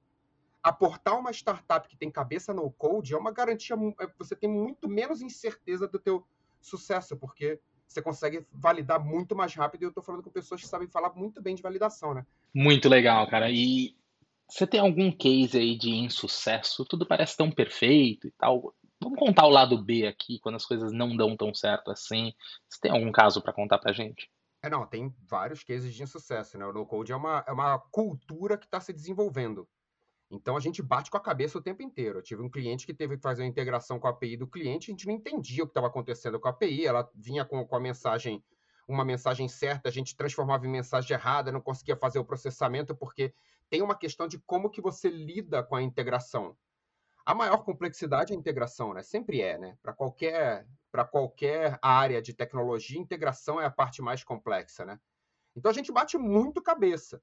aportar 0.61 1.17
uma 1.17 1.31
startup 1.31 1.87
que 1.87 1.97
tem 1.97 2.11
cabeça 2.11 2.53
no 2.53 2.71
code 2.71 3.15
é 3.15 3.17
uma 3.17 3.31
garantia. 3.31 3.75
É, 3.99 4.07
você 4.15 4.35
tem 4.35 4.49
muito 4.49 4.87
menos 4.87 5.23
incerteza 5.23 5.87
do 5.87 5.97
teu 5.97 6.23
sucesso, 6.61 7.17
porque 7.17 7.59
você 7.87 8.03
consegue 8.03 8.45
validar 8.51 9.03
muito 9.03 9.35
mais 9.35 9.55
rápido. 9.55 9.81
E 9.81 9.85
eu 9.85 9.89
estou 9.89 10.03
falando 10.03 10.21
com 10.21 10.29
pessoas 10.29 10.61
que 10.61 10.67
sabem 10.67 10.87
falar 10.87 11.13
muito 11.15 11.41
bem 11.41 11.55
de 11.55 11.63
validação, 11.63 12.13
né? 12.13 12.25
Muito 12.57 12.87
legal, 12.87 13.27
cara. 13.27 13.51
E 13.51 13.97
você 14.49 14.65
tem 14.65 14.79
algum 14.79 15.11
case 15.11 15.57
aí 15.57 15.77
de 15.77 15.89
insucesso? 15.89 16.85
Tudo 16.85 17.05
parece 17.05 17.35
tão 17.35 17.51
perfeito 17.51 18.27
e 18.27 18.31
tal. 18.31 18.73
Vamos 19.01 19.19
contar 19.19 19.45
o 19.45 19.49
lado 19.49 19.77
B 19.83 20.07
aqui, 20.07 20.39
quando 20.39 20.55
as 20.55 20.65
coisas 20.65 20.93
não 20.93 21.17
dão 21.17 21.35
tão 21.35 21.53
certo 21.53 21.91
assim. 21.91 22.31
Você 22.69 22.79
tem 22.79 22.91
algum 22.91 23.11
caso 23.11 23.41
para 23.41 23.51
contar 23.51 23.77
pra 23.77 23.91
gente? 23.91 24.31
É, 24.63 24.69
não, 24.69 24.87
tem 24.87 25.13
vários 25.29 25.65
cases 25.65 25.93
de 25.93 26.01
insucesso, 26.01 26.57
né? 26.57 26.65
O 26.65 26.71
no-code 26.71 27.11
é 27.11 27.15
uma, 27.15 27.43
é 27.45 27.51
uma 27.51 27.77
cultura 27.91 28.57
que 28.57 28.65
está 28.65 28.79
se 28.79 28.93
desenvolvendo. 28.93 29.67
Então 30.31 30.55
a 30.55 30.59
gente 30.61 30.81
bate 30.81 31.11
com 31.11 31.17
a 31.17 31.21
cabeça 31.21 31.57
o 31.57 31.61
tempo 31.61 31.83
inteiro. 31.83 32.19
Eu 32.19 32.23
tive 32.23 32.41
um 32.41 32.49
cliente 32.49 32.85
que 32.85 32.93
teve 32.93 33.17
que 33.17 33.21
fazer 33.21 33.43
uma 33.43 33.49
integração 33.49 33.99
com 33.99 34.07
a 34.07 34.11
API 34.11 34.37
do 34.37 34.47
cliente, 34.47 34.89
a 34.89 34.93
gente 34.93 35.05
não 35.05 35.13
entendia 35.13 35.63
o 35.63 35.67
que 35.67 35.71
estava 35.71 35.87
acontecendo 35.87 36.39
com 36.39 36.47
a 36.47 36.51
API, 36.51 36.85
ela 36.85 37.09
vinha 37.13 37.43
com, 37.43 37.65
com 37.67 37.75
a 37.75 37.81
mensagem, 37.81 38.41
uma 38.87 39.03
mensagem 39.03 39.47
certa, 39.47 39.89
a 39.89 39.91
gente 39.91 40.15
transformava 40.15 40.65
em 40.65 40.69
mensagem 40.69 41.15
errada, 41.15 41.51
não 41.51 41.61
conseguia 41.61 41.95
fazer 41.95 42.19
o 42.19 42.25
processamento, 42.25 42.95
porque 42.95 43.33
tem 43.69 43.81
uma 43.81 43.95
questão 43.95 44.27
de 44.27 44.39
como 44.39 44.69
que 44.69 44.81
você 44.81 45.09
lida 45.09 45.63
com 45.63 45.75
a 45.75 45.81
integração. 45.81 46.55
A 47.25 47.33
maior 47.33 47.63
complexidade 47.63 48.31
é 48.31 48.35
a 48.35 48.39
integração, 48.39 48.93
né? 48.93 49.01
Sempre 49.01 49.41
é, 49.41 49.57
né? 49.57 49.77
Para 49.81 49.93
qualquer, 49.93 50.67
qualquer 51.11 51.79
área 51.81 52.21
de 52.21 52.33
tecnologia, 52.33 52.99
integração 52.99 53.59
é 53.59 53.65
a 53.65 53.71
parte 53.71 54.01
mais 54.01 54.23
complexa, 54.23 54.85
né? 54.85 54.99
Então 55.55 55.71
a 55.71 55.73
gente 55.73 55.91
bate 55.91 56.17
muito 56.17 56.61
cabeça. 56.61 57.19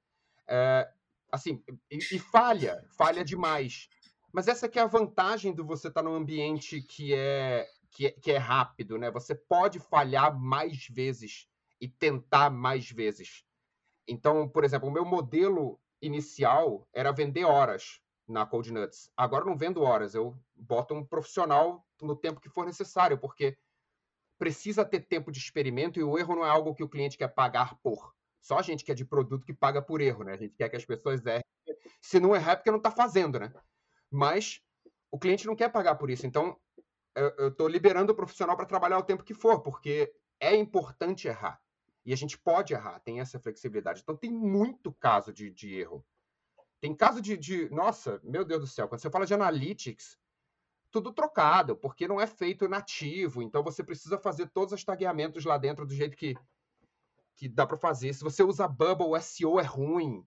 É, 0.48 0.90
assim, 1.30 1.62
e, 1.88 1.98
e, 1.98 2.18
falha, 2.18 2.84
falha 2.96 3.24
demais. 3.24 3.88
Mas 4.32 4.48
essa 4.48 4.68
que 4.68 4.78
é 4.78 4.82
a 4.82 4.86
vantagem 4.86 5.54
do 5.54 5.64
você 5.64 5.86
estar 5.86 6.02
tá 6.02 6.08
num 6.08 6.16
ambiente 6.16 6.82
que 6.82 7.14
é, 7.14 7.68
que 7.90 8.06
é, 8.06 8.10
que 8.10 8.32
é 8.32 8.38
rápido, 8.38 8.98
né? 8.98 9.10
Você 9.12 9.36
pode 9.36 9.78
falhar 9.78 10.36
mais 10.36 10.88
vezes 10.88 11.48
e 11.82 11.88
tentar 11.88 12.48
mais 12.48 12.88
vezes. 12.88 13.44
Então, 14.06 14.48
por 14.48 14.62
exemplo, 14.62 14.88
o 14.88 14.92
meu 14.92 15.04
modelo 15.04 15.80
inicial 16.00 16.88
era 16.92 17.10
vender 17.10 17.44
horas 17.44 18.00
na 18.28 18.46
Cold 18.46 18.72
Nuts. 18.72 19.10
Agora 19.16 19.44
não 19.44 19.56
vendo 19.56 19.82
horas, 19.82 20.14
eu 20.14 20.38
boto 20.54 20.94
um 20.94 21.04
profissional 21.04 21.84
no 22.00 22.14
tempo 22.14 22.40
que 22.40 22.48
for 22.48 22.64
necessário, 22.64 23.18
porque 23.18 23.58
precisa 24.38 24.84
ter 24.84 25.00
tempo 25.00 25.32
de 25.32 25.40
experimento 25.40 25.98
e 25.98 26.04
o 26.04 26.16
erro 26.16 26.36
não 26.36 26.46
é 26.46 26.50
algo 26.50 26.72
que 26.72 26.84
o 26.84 26.88
cliente 26.88 27.18
quer 27.18 27.28
pagar 27.28 27.74
por. 27.82 28.14
Só 28.40 28.58
a 28.58 28.62
gente 28.62 28.84
que 28.84 28.92
é 28.92 28.94
de 28.94 29.04
produto 29.04 29.44
que 29.44 29.52
paga 29.52 29.82
por 29.82 30.00
erro, 30.00 30.22
né? 30.22 30.34
A 30.34 30.36
gente 30.36 30.54
quer 30.54 30.68
que 30.68 30.76
as 30.76 30.84
pessoas 30.84 31.26
errem. 31.26 31.42
Se 32.00 32.20
não 32.20 32.34
errar, 32.34 32.52
é 32.52 32.56
porque 32.56 32.70
não 32.70 32.78
está 32.78 32.92
fazendo, 32.92 33.40
né? 33.40 33.52
Mas 34.08 34.62
o 35.10 35.18
cliente 35.18 35.46
não 35.48 35.56
quer 35.56 35.68
pagar 35.68 35.96
por 35.96 36.10
isso. 36.10 36.26
Então, 36.26 36.56
eu 37.14 37.48
estou 37.48 37.66
liberando 37.66 38.12
o 38.12 38.16
profissional 38.16 38.56
para 38.56 38.66
trabalhar 38.66 38.98
o 38.98 39.04
tempo 39.04 39.24
que 39.24 39.34
for, 39.34 39.60
porque 39.60 40.14
é 40.40 40.54
importante 40.54 41.26
errar. 41.26 41.60
E 42.04 42.12
a 42.12 42.16
gente 42.16 42.36
pode 42.38 42.72
errar, 42.72 42.98
tem 43.00 43.20
essa 43.20 43.38
flexibilidade. 43.38 44.00
Então, 44.00 44.16
tem 44.16 44.30
muito 44.30 44.92
caso 44.92 45.32
de, 45.32 45.50
de 45.50 45.74
erro. 45.74 46.04
Tem 46.80 46.94
caso 46.94 47.20
de, 47.20 47.36
de. 47.36 47.70
Nossa, 47.70 48.20
meu 48.24 48.44
Deus 48.44 48.60
do 48.60 48.66
céu, 48.66 48.88
quando 48.88 49.00
você 49.00 49.10
fala 49.10 49.26
de 49.26 49.34
analytics, 49.34 50.18
tudo 50.90 51.12
trocado, 51.12 51.76
porque 51.76 52.08
não 52.08 52.20
é 52.20 52.26
feito 52.26 52.68
nativo. 52.68 53.40
Então, 53.40 53.62
você 53.62 53.84
precisa 53.84 54.18
fazer 54.18 54.48
todos 54.48 54.72
os 54.72 54.84
tagueamentos 54.84 55.44
lá 55.44 55.56
dentro 55.56 55.86
do 55.86 55.94
jeito 55.94 56.16
que 56.16 56.36
que 57.36 57.48
dá 57.48 57.66
para 57.66 57.76
fazer. 57.76 58.12
Se 58.12 58.22
você 58.22 58.42
usa 58.42 58.68
Bubble, 58.68 59.08
o 59.08 59.20
SEO 59.20 59.58
é 59.58 59.64
ruim. 59.64 60.24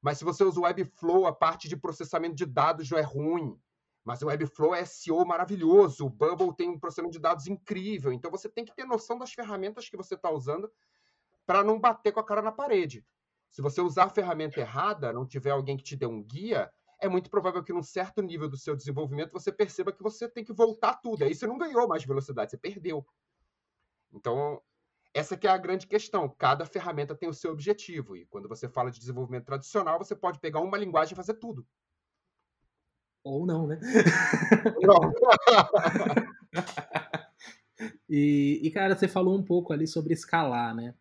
Mas 0.00 0.18
se 0.18 0.24
você 0.24 0.44
usa 0.44 0.60
o 0.60 0.64
Webflow, 0.64 1.26
a 1.26 1.32
parte 1.32 1.68
de 1.68 1.76
processamento 1.76 2.36
de 2.36 2.46
dados 2.46 2.86
já 2.86 2.98
é 2.98 3.02
ruim. 3.02 3.58
Mas 4.04 4.20
o 4.20 4.26
Webflow 4.26 4.74
é 4.74 4.84
SEO 4.84 5.24
maravilhoso. 5.24 6.06
O 6.06 6.10
Bubble 6.10 6.54
tem 6.54 6.68
um 6.68 6.78
processamento 6.78 7.14
de 7.14 7.18
dados 7.18 7.46
incrível. 7.46 8.12
Então 8.12 8.30
você 8.30 8.48
tem 8.48 8.64
que 8.64 8.74
ter 8.74 8.84
noção 8.84 9.18
das 9.18 9.32
ferramentas 9.32 9.88
que 9.88 9.96
você 9.96 10.14
está 10.14 10.30
usando 10.30 10.70
para 11.46 11.62
não 11.62 11.78
bater 11.78 12.12
com 12.12 12.20
a 12.20 12.24
cara 12.24 12.42
na 12.42 12.52
parede. 12.52 13.04
Se 13.50 13.62
você 13.62 13.80
usar 13.80 14.04
a 14.04 14.10
ferramenta 14.10 14.60
errada, 14.60 15.12
não 15.12 15.26
tiver 15.26 15.50
alguém 15.50 15.76
que 15.76 15.84
te 15.84 15.96
dê 15.96 16.06
um 16.06 16.22
guia, 16.22 16.70
é 17.00 17.08
muito 17.08 17.30
provável 17.30 17.62
que 17.62 17.72
num 17.72 17.82
certo 17.82 18.22
nível 18.22 18.48
do 18.48 18.56
seu 18.56 18.74
desenvolvimento 18.74 19.32
você 19.32 19.52
perceba 19.52 19.92
que 19.92 20.02
você 20.02 20.28
tem 20.28 20.44
que 20.44 20.52
voltar 20.52 20.94
tudo. 20.94 21.24
Aí 21.24 21.34
você 21.34 21.46
não 21.46 21.58
ganhou 21.58 21.86
mais 21.86 22.04
velocidade, 22.04 22.50
você 22.50 22.56
perdeu. 22.56 23.06
Então, 24.12 24.60
essa 25.12 25.36
que 25.36 25.46
é 25.46 25.50
a 25.50 25.58
grande 25.58 25.86
questão. 25.86 26.28
Cada 26.28 26.66
ferramenta 26.66 27.14
tem 27.14 27.28
o 27.28 27.34
seu 27.34 27.52
objetivo. 27.52 28.16
E 28.16 28.26
quando 28.26 28.48
você 28.48 28.68
fala 28.68 28.90
de 28.90 28.98
desenvolvimento 28.98 29.44
tradicional, 29.44 29.98
você 29.98 30.16
pode 30.16 30.40
pegar 30.40 30.60
uma 30.60 30.76
linguagem 30.76 31.12
e 31.12 31.16
fazer 31.16 31.34
tudo. 31.34 31.66
Ou 33.22 33.46
não, 33.46 33.66
né? 33.66 33.78
Não. 34.82 35.12
e, 38.08 38.60
e, 38.62 38.70
cara, 38.70 38.96
você 38.96 39.08
falou 39.08 39.38
um 39.38 39.42
pouco 39.42 39.72
ali 39.72 39.86
sobre 39.86 40.12
escalar, 40.12 40.74
né? 40.74 40.94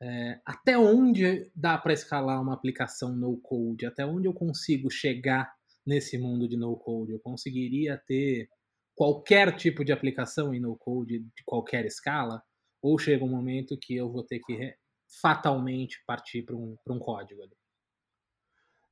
É, 0.00 0.40
até 0.44 0.78
onde 0.78 1.50
dá 1.54 1.76
para 1.76 1.92
escalar 1.92 2.40
uma 2.40 2.54
aplicação 2.54 3.14
no 3.16 3.36
code? 3.38 3.84
Até 3.84 4.06
onde 4.06 4.28
eu 4.28 4.32
consigo 4.32 4.90
chegar 4.90 5.52
nesse 5.84 6.16
mundo 6.18 6.48
de 6.48 6.56
no 6.56 6.76
code? 6.76 7.12
Eu 7.12 7.20
conseguiria 7.20 8.00
ter 8.06 8.48
qualquer 8.94 9.56
tipo 9.56 9.84
de 9.84 9.92
aplicação 9.92 10.54
em 10.54 10.60
no 10.60 10.76
code 10.76 11.20
de 11.20 11.44
qualquer 11.44 11.84
escala? 11.84 12.42
Ou 12.80 12.98
chega 12.98 13.24
um 13.24 13.30
momento 13.30 13.78
que 13.80 13.96
eu 13.96 14.10
vou 14.10 14.22
ter 14.24 14.38
que 14.40 14.74
fatalmente 15.20 16.02
partir 16.06 16.42
para 16.42 16.54
um, 16.54 16.76
um 16.88 16.98
código 16.98 17.42
ali? 17.42 17.56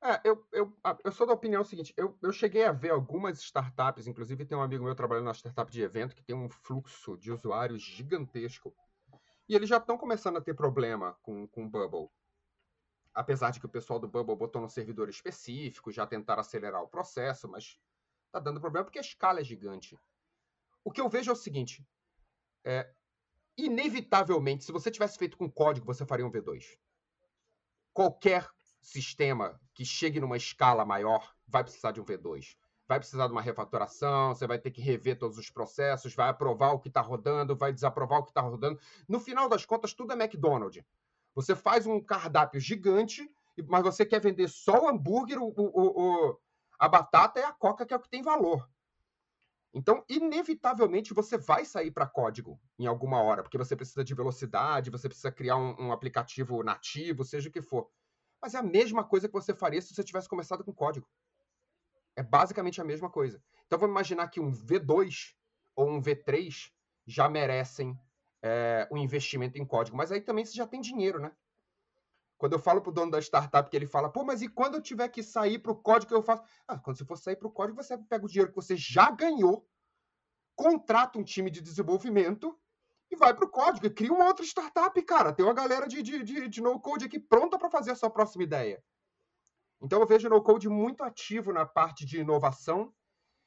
É, 0.02 0.20
eu, 0.24 0.46
eu, 0.52 0.72
eu 1.04 1.12
sou 1.12 1.26
da 1.26 1.32
opinião 1.32 1.64
seguinte: 1.64 1.92
eu, 1.96 2.16
eu 2.22 2.32
cheguei 2.32 2.64
a 2.64 2.72
ver 2.72 2.90
algumas 2.90 3.40
startups, 3.40 4.06
inclusive 4.06 4.44
tem 4.44 4.56
um 4.56 4.62
amigo 4.62 4.84
meu 4.84 4.94
trabalhando 4.94 5.26
na 5.26 5.34
startup 5.34 5.70
de 5.70 5.82
evento 5.82 6.14
que 6.14 6.22
tem 6.22 6.36
um 6.36 6.48
fluxo 6.48 7.16
de 7.16 7.32
usuários 7.32 7.82
gigantesco. 7.82 8.74
E 9.48 9.54
eles 9.54 9.68
já 9.68 9.76
estão 9.76 9.96
começando 9.96 10.36
a 10.36 10.40
ter 10.40 10.54
problema 10.54 11.16
com, 11.22 11.46
com 11.46 11.64
o 11.64 11.68
Bubble. 11.68 12.10
Apesar 13.14 13.50
de 13.50 13.60
que 13.60 13.66
o 13.66 13.68
pessoal 13.68 13.98
do 13.98 14.08
Bubble 14.08 14.36
botou 14.36 14.60
no 14.60 14.68
servidor 14.68 15.08
específico, 15.08 15.92
já 15.92 16.06
tentaram 16.06 16.40
acelerar 16.40 16.82
o 16.82 16.88
processo, 16.88 17.48
mas 17.48 17.78
está 18.26 18.40
dando 18.40 18.60
problema 18.60 18.84
porque 18.84 18.98
a 18.98 19.02
escala 19.02 19.40
é 19.40 19.44
gigante. 19.44 19.98
O 20.84 20.90
que 20.90 21.00
eu 21.00 21.08
vejo 21.08 21.30
é 21.30 21.32
o 21.32 21.36
seguinte: 21.36 21.86
é, 22.64 22.92
inevitavelmente, 23.56 24.64
se 24.64 24.72
você 24.72 24.90
tivesse 24.90 25.16
feito 25.16 25.36
com 25.36 25.50
código, 25.50 25.86
você 25.86 26.04
faria 26.04 26.26
um 26.26 26.30
V2. 26.30 26.76
Qualquer 27.92 28.50
sistema 28.82 29.58
que 29.74 29.84
chegue 29.84 30.20
numa 30.20 30.36
escala 30.36 30.84
maior 30.84 31.34
vai 31.46 31.64
precisar 31.64 31.92
de 31.92 32.00
um 32.00 32.04
V2. 32.04 32.56
Vai 32.88 32.98
precisar 32.98 33.26
de 33.26 33.32
uma 33.32 33.42
refatoração, 33.42 34.34
você 34.34 34.46
vai 34.46 34.58
ter 34.58 34.70
que 34.70 34.80
rever 34.80 35.18
todos 35.18 35.38
os 35.38 35.50
processos, 35.50 36.14
vai 36.14 36.28
aprovar 36.28 36.72
o 36.72 36.78
que 36.78 36.88
está 36.88 37.00
rodando, 37.00 37.56
vai 37.56 37.72
desaprovar 37.72 38.20
o 38.20 38.22
que 38.22 38.30
está 38.30 38.40
rodando. 38.40 38.78
No 39.08 39.18
final 39.18 39.48
das 39.48 39.64
contas, 39.64 39.92
tudo 39.92 40.12
é 40.12 40.16
McDonald's. 40.16 40.84
Você 41.34 41.54
faz 41.54 41.86
um 41.86 42.00
cardápio 42.00 42.60
gigante, 42.60 43.28
mas 43.66 43.82
você 43.82 44.06
quer 44.06 44.20
vender 44.20 44.48
só 44.48 44.84
o 44.84 44.88
hambúrguer, 44.88 45.38
o, 45.42 45.52
o, 45.56 46.30
o, 46.30 46.38
a 46.78 46.88
batata 46.88 47.40
e 47.40 47.42
a 47.42 47.52
coca, 47.52 47.84
que 47.84 47.92
é 47.92 47.96
o 47.96 48.00
que 48.00 48.08
tem 48.08 48.22
valor. 48.22 48.68
Então, 49.74 50.02
inevitavelmente, 50.08 51.12
você 51.12 51.36
vai 51.36 51.66
sair 51.66 51.90
para 51.90 52.06
código 52.06 52.58
em 52.78 52.86
alguma 52.86 53.20
hora, 53.20 53.42
porque 53.42 53.58
você 53.58 53.76
precisa 53.76 54.02
de 54.02 54.14
velocidade, 54.14 54.90
você 54.90 55.06
precisa 55.06 55.30
criar 55.30 55.56
um, 55.56 55.88
um, 55.88 55.92
aplicativo 55.92 56.62
nativo, 56.62 57.22
seja 57.24 57.50
o 57.50 57.52
que 57.52 57.60
for. 57.60 57.90
Mas 58.40 58.54
é 58.54 58.58
a 58.58 58.62
mesma 58.62 59.04
coisa 59.04 59.28
que 59.28 59.34
você 59.34 59.52
faria 59.52 59.82
se 59.82 59.94
você 59.94 60.02
tivesse 60.02 60.30
começado 60.30 60.64
com 60.64 60.72
código. 60.72 61.06
É 62.16 62.22
basicamente 62.22 62.80
a 62.80 62.84
mesma 62.84 63.10
coisa. 63.10 63.42
Então, 63.66 63.78
vamos 63.78 63.92
imaginar 63.92 64.28
que 64.28 64.40
um 64.40 64.50
V2 64.50 65.34
ou 65.76 65.90
um 65.90 66.00
V3 66.00 66.72
já 67.06 67.28
merecem 67.28 67.96
é, 68.42 68.88
um 68.90 68.96
investimento 68.96 69.58
em 69.58 69.66
código. 69.66 69.96
Mas 69.96 70.10
aí 70.10 70.20
também 70.20 70.44
você 70.44 70.54
já 70.54 70.66
tem 70.66 70.80
dinheiro, 70.80 71.20
né? 71.20 71.32
Quando 72.38 72.52
eu 72.52 72.58
falo 72.58 72.82
pro 72.82 72.92
dono 72.92 73.10
da 73.10 73.18
startup 73.18 73.68
que 73.68 73.76
ele 73.76 73.86
fala, 73.86 74.10
pô, 74.10 74.22
mas 74.22 74.42
e 74.42 74.48
quando 74.48 74.74
eu 74.74 74.82
tiver 74.82 75.08
que 75.08 75.22
sair 75.22 75.58
pro 75.58 75.74
código 75.74 76.08
que 76.08 76.14
eu 76.14 76.22
faço? 76.22 76.42
Ah, 76.68 76.78
quando 76.78 76.98
você 76.98 77.04
for 77.04 77.16
sair 77.16 77.36
pro 77.36 77.50
código, 77.50 77.82
você 77.82 77.96
pega 77.96 78.24
o 78.24 78.28
dinheiro 78.28 78.50
que 78.50 78.56
você 78.56 78.76
já 78.76 79.10
ganhou, 79.10 79.66
contrata 80.54 81.18
um 81.18 81.24
time 81.24 81.50
de 81.50 81.62
desenvolvimento 81.62 82.58
e 83.10 83.16
vai 83.16 83.34
pro 83.34 83.48
código 83.48 83.86
e 83.86 83.90
cria 83.90 84.12
uma 84.12 84.26
outra 84.26 84.44
startup, 84.44 85.00
cara. 85.02 85.32
Tem 85.32 85.44
uma 85.44 85.54
galera 85.54 85.86
de, 85.86 86.02
de, 86.02 86.22
de, 86.22 86.48
de 86.48 86.60
no-code 86.60 87.06
aqui 87.06 87.18
pronta 87.18 87.58
para 87.58 87.70
fazer 87.70 87.92
a 87.92 87.96
sua 87.96 88.10
próxima 88.10 88.44
ideia. 88.44 88.82
Então 89.80 90.00
eu 90.00 90.06
vejo 90.06 90.28
o 90.28 90.30
no-code 90.30 90.68
muito 90.68 91.02
ativo 91.02 91.52
na 91.52 91.66
parte 91.66 92.04
de 92.04 92.20
inovação, 92.20 92.92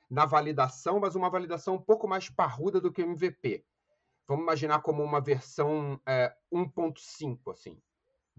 na 0.09 0.25
validação, 0.25 0.99
mas 0.99 1.15
uma 1.15 1.29
validação 1.29 1.75
um 1.75 1.81
pouco 1.81 2.07
mais 2.07 2.29
parruda 2.29 2.79
do 2.79 2.91
que 2.91 3.01
o 3.01 3.05
MVP. 3.05 3.65
Vamos 4.27 4.43
imaginar 4.43 4.81
como 4.81 5.03
uma 5.03 5.19
versão 5.19 5.99
é, 6.05 6.35
1.5, 6.51 7.51
assim 7.51 7.81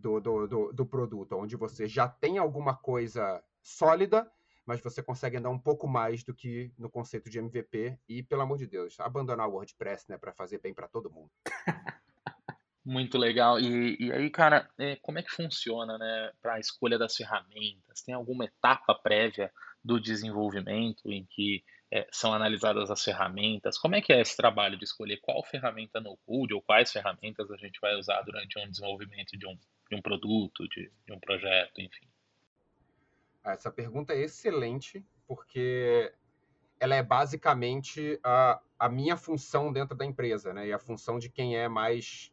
do, 0.00 0.20
do, 0.20 0.46
do, 0.48 0.72
do 0.72 0.86
produto, 0.86 1.36
onde 1.36 1.56
você 1.56 1.86
já 1.86 2.08
tem 2.08 2.38
alguma 2.38 2.74
coisa 2.74 3.42
sólida, 3.62 4.30
mas 4.64 4.80
você 4.80 5.02
consegue 5.02 5.36
andar 5.36 5.50
um 5.50 5.58
pouco 5.58 5.86
mais 5.86 6.24
do 6.24 6.34
que 6.34 6.72
no 6.78 6.90
conceito 6.90 7.28
de 7.28 7.38
MVP 7.38 7.98
e, 8.08 8.22
pelo 8.22 8.42
amor 8.42 8.58
de 8.58 8.66
Deus, 8.66 8.98
abandonar 8.98 9.48
o 9.48 9.52
WordPress, 9.52 10.08
né, 10.08 10.16
para 10.16 10.32
fazer 10.32 10.58
bem 10.60 10.72
para 10.72 10.88
todo 10.88 11.10
mundo. 11.10 11.30
Muito 13.00 13.16
legal. 13.16 13.58
E, 13.58 13.96
e 13.98 14.12
aí, 14.12 14.28
cara, 14.28 14.68
é, 14.78 14.94
como 14.96 15.18
é 15.18 15.22
que 15.22 15.30
funciona, 15.30 15.96
né, 15.96 16.32
para 16.42 16.54
a 16.56 16.60
escolha 16.60 16.98
das 16.98 17.16
ferramentas? 17.16 18.02
Tem 18.02 18.14
alguma 18.14 18.44
etapa 18.44 18.94
prévia 18.94 19.50
do 19.82 19.98
desenvolvimento 19.98 21.10
em 21.10 21.24
que 21.24 21.64
é, 21.90 22.06
são 22.12 22.34
analisadas 22.34 22.90
as 22.90 23.02
ferramentas? 23.02 23.78
Como 23.78 23.94
é 23.94 24.02
que 24.02 24.12
é 24.12 24.20
esse 24.20 24.36
trabalho 24.36 24.76
de 24.76 24.84
escolher 24.84 25.16
qual 25.22 25.42
ferramenta 25.42 25.98
no 25.98 26.18
code 26.26 26.52
ou 26.52 26.60
quais 26.60 26.92
ferramentas 26.92 27.50
a 27.50 27.56
gente 27.56 27.80
vai 27.80 27.96
usar 27.96 28.20
durante 28.20 28.58
um 28.58 28.68
desenvolvimento 28.68 29.30
de 29.38 29.46
um, 29.46 29.56
de 29.90 29.96
um 29.96 30.02
produto, 30.02 30.68
de, 30.68 30.92
de 31.06 31.12
um 31.14 31.18
projeto, 31.18 31.80
enfim? 31.80 32.06
Ah, 33.42 33.52
essa 33.52 33.70
pergunta 33.70 34.12
é 34.12 34.20
excelente, 34.20 35.02
porque 35.26 36.12
ela 36.78 36.94
é 36.94 37.02
basicamente 37.02 38.20
a, 38.22 38.60
a 38.78 38.90
minha 38.90 39.16
função 39.16 39.72
dentro 39.72 39.96
da 39.96 40.04
empresa, 40.04 40.52
né? 40.52 40.66
E 40.66 40.72
a 40.74 40.78
função 40.78 41.18
de 41.18 41.30
quem 41.30 41.56
é 41.56 41.66
mais 41.66 42.30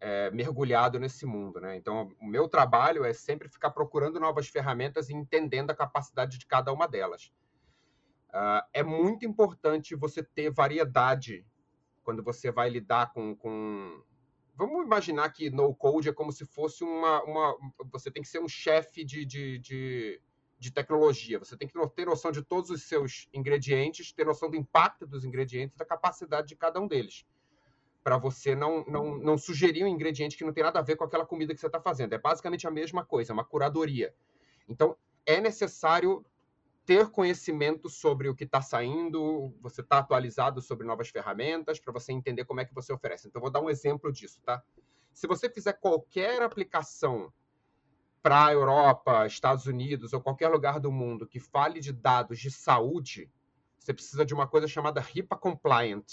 é, 0.00 0.30
mergulhado 0.30 0.98
nesse 0.98 1.24
mundo, 1.24 1.60
né? 1.60 1.76
Então, 1.76 2.12
o 2.20 2.26
meu 2.26 2.48
trabalho 2.48 3.04
é 3.04 3.12
sempre 3.12 3.48
ficar 3.48 3.70
procurando 3.70 4.20
novas 4.20 4.48
ferramentas 4.48 5.08
e 5.08 5.14
entendendo 5.14 5.70
a 5.70 5.76
capacidade 5.76 6.38
de 6.38 6.46
cada 6.46 6.72
uma 6.72 6.86
delas. 6.86 7.32
Uh, 8.28 8.60
é 8.72 8.82
muito 8.82 9.24
importante 9.24 9.94
você 9.94 10.22
ter 10.22 10.50
variedade 10.50 11.46
quando 12.02 12.22
você 12.22 12.50
vai 12.50 12.68
lidar 12.68 13.12
com, 13.12 13.34
com 13.34 14.02
vamos 14.54 14.84
imaginar 14.84 15.30
que 15.30 15.50
no 15.50 15.74
code 15.74 16.08
é 16.08 16.12
como 16.12 16.32
se 16.32 16.44
fosse 16.44 16.82
uma. 16.82 17.22
uma 17.24 17.56
você 17.90 18.10
tem 18.10 18.22
que 18.22 18.28
ser 18.28 18.40
um 18.40 18.48
chefe 18.48 19.04
de, 19.04 19.24
de, 19.24 19.58
de, 19.58 20.20
de, 20.58 20.70
tecnologia. 20.70 21.38
Você 21.38 21.56
tem 21.56 21.68
que 21.68 21.74
ter 21.94 22.06
noção 22.06 22.32
de 22.32 22.42
todos 22.42 22.70
os 22.70 22.82
seus 22.82 23.28
ingredientes, 23.32 24.12
ter 24.12 24.24
noção 24.24 24.50
do 24.50 24.56
impacto 24.56 25.06
dos 25.06 25.24
ingredientes, 25.24 25.76
da 25.76 25.84
capacidade 25.84 26.48
de 26.48 26.56
cada 26.56 26.80
um 26.80 26.88
deles. 26.88 27.24
Para 28.06 28.18
você 28.18 28.54
não, 28.54 28.84
não, 28.84 29.18
não 29.18 29.36
sugerir 29.36 29.82
um 29.82 29.88
ingrediente 29.88 30.36
que 30.36 30.44
não 30.44 30.52
tem 30.52 30.62
nada 30.62 30.78
a 30.78 30.82
ver 30.82 30.94
com 30.94 31.02
aquela 31.02 31.26
comida 31.26 31.52
que 31.52 31.58
você 31.58 31.66
está 31.66 31.80
fazendo. 31.80 32.12
É 32.12 32.18
basicamente 32.18 32.64
a 32.64 32.70
mesma 32.70 33.04
coisa, 33.04 33.32
é 33.32 33.34
uma 33.34 33.44
curadoria. 33.44 34.14
Então, 34.68 34.96
é 35.26 35.40
necessário 35.40 36.24
ter 36.84 37.10
conhecimento 37.10 37.88
sobre 37.88 38.28
o 38.28 38.34
que 38.36 38.44
está 38.44 38.62
saindo, 38.62 39.52
você 39.60 39.80
está 39.80 39.98
atualizado 39.98 40.62
sobre 40.62 40.86
novas 40.86 41.08
ferramentas, 41.08 41.80
para 41.80 41.92
você 41.92 42.12
entender 42.12 42.44
como 42.44 42.60
é 42.60 42.64
que 42.64 42.72
você 42.72 42.92
oferece. 42.92 43.26
Então, 43.26 43.42
vou 43.42 43.50
dar 43.50 43.60
um 43.60 43.68
exemplo 43.68 44.12
disso, 44.12 44.40
tá? 44.44 44.62
Se 45.12 45.26
você 45.26 45.50
fizer 45.50 45.72
qualquer 45.72 46.40
aplicação 46.42 47.32
para 48.22 48.46
a 48.46 48.52
Europa, 48.52 49.26
Estados 49.26 49.66
Unidos 49.66 50.12
ou 50.12 50.20
qualquer 50.20 50.46
lugar 50.46 50.78
do 50.78 50.92
mundo 50.92 51.26
que 51.26 51.40
fale 51.40 51.80
de 51.80 51.92
dados 51.92 52.38
de 52.38 52.52
saúde, 52.52 53.28
você 53.80 53.92
precisa 53.92 54.24
de 54.24 54.32
uma 54.32 54.46
coisa 54.46 54.68
chamada 54.68 55.00
HIPAA 55.00 55.36
Compliant, 55.36 56.04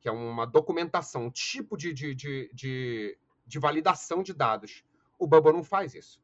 que 0.00 0.08
é 0.08 0.12
uma 0.12 0.46
documentação, 0.46 1.26
um 1.26 1.30
tipo 1.30 1.76
de, 1.76 1.92
de, 1.92 2.14
de, 2.14 2.50
de, 2.52 3.18
de 3.46 3.58
validação 3.58 4.22
de 4.22 4.32
dados. 4.32 4.84
O 5.18 5.26
Bubble 5.26 5.52
não 5.52 5.64
faz 5.64 5.94
isso. 5.94 6.20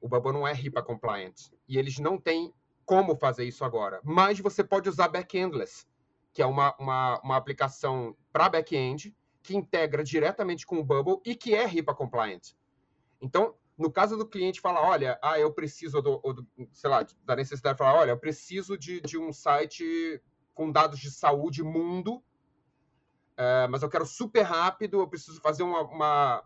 O 0.00 0.08
Bubble 0.08 0.32
não 0.32 0.46
é 0.46 0.52
HIPAA 0.52 0.82
compliant. 0.82 1.50
E 1.68 1.78
eles 1.78 1.98
não 1.98 2.18
têm 2.18 2.52
como 2.84 3.16
fazer 3.16 3.44
isso 3.44 3.64
agora. 3.64 4.00
Mas 4.02 4.40
você 4.40 4.64
pode 4.64 4.88
usar 4.88 5.08
Backendless, 5.08 5.86
que 6.32 6.42
é 6.42 6.46
uma, 6.46 6.74
uma, 6.78 7.20
uma 7.20 7.36
aplicação 7.36 8.16
para 8.32 8.48
back-end 8.48 9.16
que 9.42 9.56
integra 9.56 10.04
diretamente 10.04 10.66
com 10.66 10.78
o 10.78 10.84
Bubble 10.84 11.20
e 11.24 11.34
que 11.34 11.54
é 11.54 11.66
HIPAA 11.66 11.94
compliant. 11.94 12.52
Então, 13.20 13.54
no 13.76 13.90
caso 13.90 14.16
do 14.16 14.26
cliente 14.26 14.60
falar, 14.60 14.82
olha, 14.82 15.18
ah, 15.22 15.38
eu 15.38 15.52
preciso 15.52 16.02
do, 16.02 16.18
do 16.18 16.46
sei 16.72 16.90
lá, 16.90 17.06
da 17.24 17.34
necessidade 17.34 17.76
de 17.76 17.78
falar, 17.78 17.98
olha, 17.98 18.10
eu 18.10 18.18
preciso 18.18 18.76
de, 18.76 19.00
de 19.00 19.16
um 19.16 19.32
site 19.32 20.22
com 20.54 20.70
dados 20.70 20.98
de 20.98 21.10
saúde 21.10 21.62
mundo, 21.62 22.22
é, 23.40 23.66
mas 23.68 23.82
eu 23.82 23.88
quero 23.88 24.04
super 24.04 24.42
rápido, 24.42 25.00
eu 25.00 25.08
preciso 25.08 25.40
fazer 25.40 25.62
uma, 25.62 25.80
uma, 25.80 26.44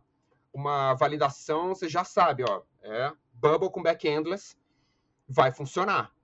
uma 0.53 0.95
validação, 0.95 1.71
você 1.75 1.89
já 1.89 2.05
sabe, 2.05 2.45
ó, 2.49 2.63
é 2.83 3.13
Bubble 3.33 3.69
com 3.69 3.83
backendless 3.83 4.57
vai 5.27 5.51
funcionar. 5.51 6.15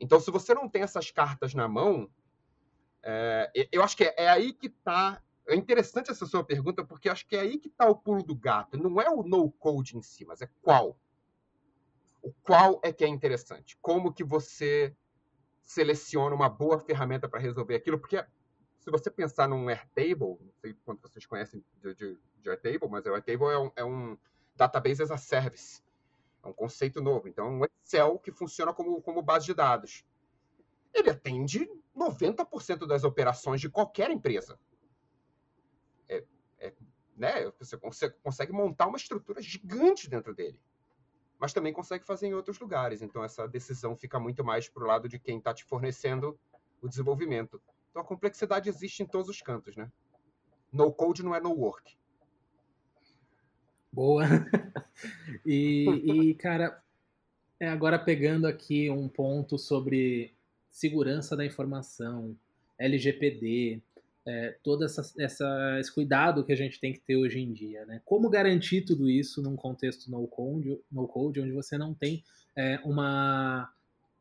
Então, 0.00 0.18
se 0.18 0.28
você 0.32 0.52
não 0.52 0.68
tem 0.68 0.82
essas 0.82 1.12
cartas 1.12 1.54
na 1.54 1.68
mão, 1.68 2.10
é, 3.04 3.68
eu 3.70 3.84
acho 3.84 3.96
que 3.96 4.02
é, 4.02 4.14
é 4.16 4.28
aí 4.28 4.52
que 4.52 4.66
está. 4.66 5.22
É 5.46 5.54
interessante 5.54 6.10
essa 6.10 6.26
sua 6.26 6.42
pergunta, 6.42 6.84
porque 6.84 7.08
acho 7.08 7.24
que 7.28 7.36
é 7.36 7.40
aí 7.42 7.56
que 7.56 7.68
está 7.68 7.88
o 7.88 7.94
pulo 7.94 8.24
do 8.24 8.34
gato. 8.34 8.76
Não 8.76 9.00
é 9.00 9.08
o 9.08 9.22
no-code 9.22 9.96
em 9.96 10.02
si, 10.02 10.24
mas 10.24 10.42
é 10.42 10.50
qual. 10.60 10.98
O 12.20 12.32
qual 12.42 12.80
é 12.82 12.92
que 12.92 13.04
é 13.04 13.08
interessante. 13.08 13.78
Como 13.80 14.12
que 14.12 14.24
você 14.24 14.92
seleciona 15.64 16.34
uma 16.34 16.48
boa 16.48 16.80
ferramenta 16.80 17.28
para 17.28 17.38
resolver 17.38 17.76
aquilo, 17.76 17.98
porque 17.98 18.24
se 18.80 18.90
você 18.90 19.10
pensar 19.10 19.46
num 19.46 19.68
Airtable, 19.68 20.38
não 20.40 20.52
sei 20.60 20.74
quanto 20.84 21.02
vocês 21.02 21.26
conhecem 21.26 21.62
de, 21.82 21.94
de, 21.94 22.18
de 22.38 22.50
Airtable, 22.50 22.88
mas 22.88 23.04
o 23.04 23.14
Airtable 23.14 23.46
é 23.46 23.58
um, 23.58 23.72
é 23.76 23.84
um 23.84 24.18
database 24.56 25.02
as 25.02 25.10
a 25.10 25.18
service. 25.18 25.82
É 26.42 26.48
um 26.48 26.52
conceito 26.52 27.02
novo. 27.02 27.28
Então, 27.28 27.46
é 27.46 27.50
um 27.50 27.64
Excel 27.64 28.18
que 28.18 28.32
funciona 28.32 28.72
como, 28.72 29.02
como 29.02 29.20
base 29.20 29.44
de 29.44 29.54
dados. 29.54 30.02
Ele 30.94 31.10
atende 31.10 31.70
90% 31.94 32.86
das 32.86 33.04
operações 33.04 33.60
de 33.60 33.68
qualquer 33.68 34.10
empresa. 34.10 34.58
É, 36.08 36.24
é, 36.58 36.74
né? 37.14 37.52
Você 37.58 37.76
consegue, 37.76 38.14
consegue 38.22 38.52
montar 38.52 38.86
uma 38.86 38.96
estrutura 38.96 39.42
gigante 39.42 40.08
dentro 40.08 40.34
dele. 40.34 40.58
Mas 41.38 41.52
também 41.52 41.72
consegue 41.72 42.06
fazer 42.06 42.28
em 42.28 42.34
outros 42.34 42.58
lugares. 42.58 43.02
Então, 43.02 43.22
essa 43.22 43.46
decisão 43.46 43.94
fica 43.94 44.18
muito 44.18 44.42
mais 44.42 44.70
para 44.70 44.82
o 44.82 44.86
lado 44.86 45.06
de 45.06 45.18
quem 45.18 45.36
está 45.36 45.52
te 45.52 45.64
fornecendo 45.64 46.38
o 46.80 46.88
desenvolvimento. 46.88 47.60
Então, 47.90 48.02
a 48.02 48.04
complexidade 48.04 48.68
existe 48.68 49.02
em 49.02 49.06
todos 49.06 49.28
os 49.28 49.40
cantos. 49.42 49.76
Né? 49.76 49.90
No 50.72 50.92
code 50.92 51.22
não 51.22 51.34
é 51.34 51.40
no 51.40 51.52
work. 51.52 51.96
Boa. 53.92 54.24
e, 55.44 55.88
e, 55.88 56.34
cara, 56.34 56.80
é, 57.58 57.68
agora 57.68 57.98
pegando 57.98 58.46
aqui 58.46 58.88
um 58.88 59.08
ponto 59.08 59.58
sobre 59.58 60.32
segurança 60.70 61.36
da 61.36 61.44
informação, 61.44 62.36
LGPD, 62.78 63.82
é, 64.26 64.56
todo 64.62 64.84
essa, 64.84 65.02
essa, 65.18 65.78
esse 65.80 65.92
cuidado 65.92 66.44
que 66.44 66.52
a 66.52 66.56
gente 66.56 66.78
tem 66.78 66.92
que 66.92 67.00
ter 67.00 67.16
hoje 67.16 67.40
em 67.40 67.52
dia. 67.52 67.84
Né? 67.86 68.00
Como 68.04 68.30
garantir 68.30 68.82
tudo 68.82 69.10
isso 69.10 69.42
num 69.42 69.56
contexto 69.56 70.10
no-code, 70.10 70.80
no 70.90 71.08
code, 71.08 71.40
onde 71.40 71.52
você 71.52 71.76
não 71.76 71.92
tem 71.92 72.22
é, 72.56 72.78
uma, 72.84 73.72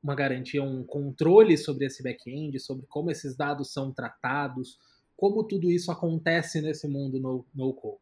uma 0.01 0.15
garantia, 0.15 0.63
um 0.63 0.83
controle 0.83 1.57
sobre 1.57 1.85
esse 1.85 2.01
back-end, 2.01 2.59
sobre 2.59 2.85
como 2.88 3.12
esses 3.12 3.35
dados 3.35 3.71
são 3.73 3.91
tratados, 3.91 4.79
como 5.15 5.43
tudo 5.43 5.69
isso 5.69 5.91
acontece 5.91 6.62
nesse 6.62 6.88
mundo 6.88 7.19
no, 7.19 7.45
no 7.53 7.73
code? 7.73 7.99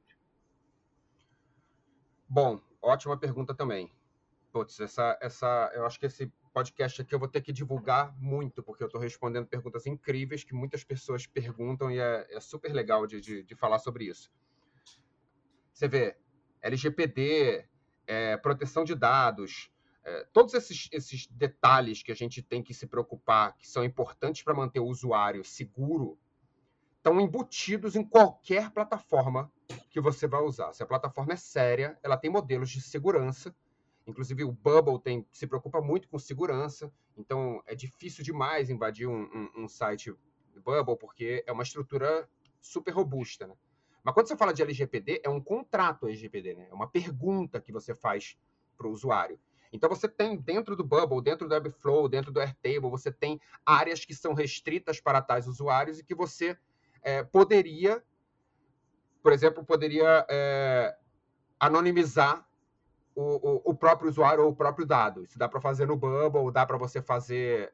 Bom, 2.30 2.62
ótima 2.82 3.18
pergunta 3.18 3.56
também. 3.56 3.92
Putz, 4.52 4.80
essa, 4.80 5.18
essa, 5.22 5.72
eu 5.74 5.86
acho 5.86 6.00
que 6.00 6.06
esse 6.06 6.32
podcast 6.54 7.02
aqui 7.02 7.14
eu 7.14 7.20
vou 7.20 7.28
ter 7.28 7.42
que 7.42 7.54
divulgar 7.54 8.16
muito, 8.20 8.64
porque 8.64 8.84
eu 8.84 8.88
estou 8.88 9.00
respondendo 9.00 9.46
perguntas 9.46 9.86
incríveis 9.86 10.44
que 10.44 10.54
muitas 10.54 10.84
pessoas 10.84 11.28
perguntam 11.28 11.92
e 11.92 12.00
é, 12.00 12.28
é 12.30 12.40
super 12.40 12.74
legal 12.74 13.06
de, 13.06 13.22
de, 13.22 13.44
de, 13.44 13.56
falar 13.56 13.80
sobre 13.80 14.06
isso. 14.06 14.32
Você 15.72 15.88
vê, 15.88 16.18
LGPD, 16.62 17.66
é, 18.08 18.38
proteção 18.38 18.84
de 18.84 18.96
dados, 18.96 19.72
é, 20.08 20.26
todos 20.32 20.54
esses, 20.54 20.88
esses 20.94 21.28
detalhes 21.28 22.02
que 22.02 22.14
a 22.14 22.16
gente 22.16 22.42
tem 22.42 22.64
que 22.64 22.74
se 22.74 22.88
preocupar, 22.88 23.58
que 23.58 23.68
são 23.68 23.84
importantes 23.84 24.42
para 24.42 24.54
manter 24.54 24.80
o 24.80 24.86
usuário 24.86 25.44
seguro, 25.44 26.18
estão 26.96 27.20
embutidos 27.20 27.94
em 27.94 28.06
qualquer 28.06 28.72
plataforma 28.72 29.52
que 29.90 30.00
você 30.00 30.26
vai 30.26 30.42
usar. 30.42 30.72
Se 30.72 30.82
a 30.82 30.86
plataforma 30.86 31.34
é 31.34 31.36
séria, 31.36 32.00
ela 32.02 32.16
tem 32.16 32.32
modelos 32.32 32.70
de 32.70 32.80
segurança. 32.80 33.54
Inclusive, 34.06 34.46
o 34.46 34.52
Bubble 34.54 34.98
tem, 34.98 35.28
se 35.30 35.46
preocupa 35.46 35.82
muito 35.82 36.08
com 36.08 36.18
segurança. 36.18 36.90
Então, 37.18 37.62
é 37.66 37.76
difícil 37.76 38.24
demais 38.24 38.70
invadir 38.70 39.08
um, 39.10 39.24
um, 39.24 39.64
um 39.64 39.68
site 39.68 40.16
Bubble, 40.64 40.98
porque 40.98 41.44
é 41.46 41.52
uma 41.52 41.64
estrutura 41.64 42.30
super 42.62 42.92
robusta. 42.92 43.46
Né? 43.46 43.56
Mas 44.02 44.14
quando 44.14 44.30
você 44.30 44.38
fala 44.38 44.54
de 44.54 44.62
LGPD, 44.62 45.20
é 45.22 45.30
um 45.30 45.42
contrato 45.42 46.08
LGPD, 46.08 46.56
né? 46.56 46.68
é 46.72 46.74
uma 46.74 46.90
pergunta 46.90 47.60
que 47.60 47.74
você 47.74 47.94
faz 47.94 48.38
para 48.78 48.88
o 48.88 48.92
usuário. 48.92 49.38
Então 49.72 49.90
você 49.90 50.08
tem 50.08 50.38
dentro 50.38 50.76
do 50.76 50.84
Bubble, 50.84 51.22
dentro 51.22 51.48
do 51.48 51.54
Webflow, 51.54 52.08
dentro 52.08 52.32
do 52.32 52.40
Airtable, 52.40 52.90
você 52.90 53.12
tem 53.12 53.40
áreas 53.66 54.06
que 54.06 54.14
são 54.14 54.34
restritas 54.34 55.00
para 55.00 55.22
tais 55.22 55.48
usuários 55.48 56.00
e 56.00 56.04
que 56.04 56.16
você 56.16 56.58
é, 57.02 57.24
poderia, 57.24 58.04
por 59.22 59.34
exemplo, 59.34 59.64
poderia 59.64 60.26
é, 60.30 60.98
anonimizar 61.60 62.48
o, 63.16 63.22
o, 63.22 63.72
o, 63.72 63.76
próprio 63.76 64.10
usuário 64.10 64.44
ou 64.44 64.52
o 64.52 64.56
próprio 64.56 64.86
dado. 64.86 65.24
Isso 65.24 65.40
dá 65.40 65.50
para 65.50 65.60
fazer 65.60 65.88
no 65.88 65.98
Bubble, 65.98 66.52
dá 66.52 66.66
para 66.66 66.78
você 66.78 67.02
fazer. 67.02 67.74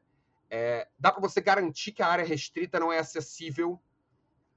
É, 0.50 0.88
dá 0.98 1.12
para 1.12 1.20
você 1.20 1.40
garantir 1.40 1.92
que 1.92 2.02
a 2.02 2.08
área 2.08 2.24
restrita 2.24 2.80
não 2.80 2.92
é 2.92 2.98
acessível 2.98 3.80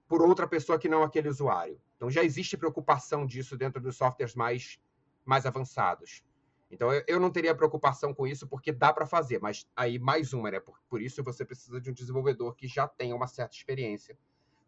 por 0.07 0.21
outra 0.21 0.47
pessoa 0.47 0.79
que 0.79 0.87
não 0.87 1.03
aquele 1.03 1.27
usuário. 1.27 1.79
Então 1.95 2.09
já 2.09 2.23
existe 2.23 2.55
preocupação 2.55 3.25
disso 3.25 3.57
dentro 3.57 3.81
dos 3.81 3.97
softwares 3.97 4.35
mais, 4.35 4.79
mais 5.25 5.45
avançados. 5.45 6.23
Então 6.69 6.91
eu, 7.07 7.19
não 7.19 7.31
teria 7.31 7.55
preocupação 7.55 8.13
com 8.13 8.27
isso 8.27 8.45
porque 8.47 8.71
dá 8.71 8.91
para 8.91 9.05
fazer, 9.05 9.39
mas 9.39 9.65
aí 9.75 9.97
mais 9.97 10.33
uma, 10.33 10.51
né? 10.51 10.59
Por, 10.59 10.77
por 10.89 11.01
isso 11.01 11.23
você 11.23 11.45
precisa 11.45 11.79
de 11.79 11.89
um 11.89 11.93
desenvolvedor 11.93 12.55
que 12.55 12.67
já 12.67 12.87
tenha 12.87 13.15
uma 13.15 13.27
certa 13.27 13.55
experiência 13.55 14.17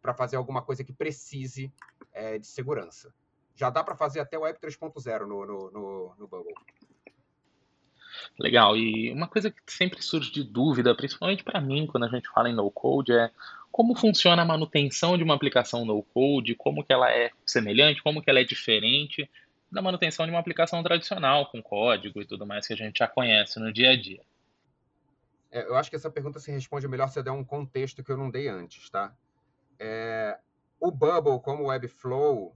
para 0.01 0.13
fazer 0.13 0.37
alguma 0.37 0.61
coisa 0.61 0.83
que 0.83 0.93
precise 0.93 1.71
é, 2.13 2.37
de 2.37 2.47
segurança. 2.47 3.13
Já 3.53 3.69
dá 3.69 3.83
para 3.83 3.95
fazer 3.95 4.21
até 4.21 4.37
o 4.37 4.41
Web 4.41 4.59
3.0 4.59 5.25
no, 5.25 5.45
no, 5.45 5.71
no, 5.71 6.15
no 6.17 6.27
Bubble. 6.27 6.53
Legal, 8.39 8.77
e 8.77 9.11
uma 9.11 9.27
coisa 9.27 9.51
que 9.51 9.61
sempre 9.67 10.01
surge 10.01 10.31
de 10.31 10.43
dúvida, 10.43 10.95
principalmente 10.95 11.43
para 11.43 11.59
mim, 11.59 11.85
quando 11.85 12.05
a 12.05 12.09
gente 12.09 12.29
fala 12.29 12.49
em 12.49 12.55
no-code, 12.55 13.11
é 13.11 13.29
como 13.71 13.95
funciona 13.95 14.41
a 14.41 14.45
manutenção 14.45 15.17
de 15.17 15.23
uma 15.23 15.35
aplicação 15.35 15.85
no-code, 15.85 16.55
como 16.55 16.83
que 16.83 16.93
ela 16.93 17.11
é 17.11 17.31
semelhante, 17.45 18.01
como 18.01 18.21
que 18.21 18.29
ela 18.29 18.39
é 18.39 18.43
diferente 18.45 19.29
da 19.71 19.81
manutenção 19.81 20.25
de 20.25 20.31
uma 20.31 20.39
aplicação 20.39 20.81
tradicional, 20.81 21.49
com 21.51 21.61
código 21.61 22.21
e 22.21 22.25
tudo 22.25 22.45
mais 22.45 22.67
que 22.67 22.73
a 22.73 22.77
gente 22.77 22.99
já 22.99 23.07
conhece 23.07 23.59
no 23.59 23.71
dia 23.71 23.91
a 23.91 23.95
dia. 23.95 24.23
É, 25.51 25.63
eu 25.63 25.75
acho 25.75 25.89
que 25.89 25.95
essa 25.95 26.09
pergunta 26.09 26.39
se 26.39 26.51
responde 26.51 26.87
melhor 26.87 27.09
se 27.09 27.19
eu 27.19 27.23
der 27.23 27.31
um 27.31 27.43
contexto 27.43 28.03
que 28.03 28.11
eu 28.11 28.17
não 28.17 28.29
dei 28.29 28.47
antes, 28.47 28.89
tá? 28.89 29.15
É, 29.79 30.37
o 30.79 30.91
Bubble, 30.91 31.39
como 31.41 31.63
o 31.63 31.67
Webflow, 31.67 32.55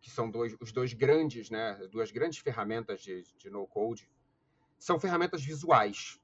que 0.00 0.10
são 0.10 0.30
dois, 0.30 0.54
os 0.60 0.72
dois 0.72 0.92
grandes, 0.92 1.50
né, 1.50 1.74
duas 1.90 2.10
grandes 2.10 2.38
ferramentas 2.38 3.00
de, 3.00 3.22
de 3.38 3.50
no-code, 3.50 4.10
são 4.78 5.00
ferramentas 5.00 5.42
visuais. 5.42 6.20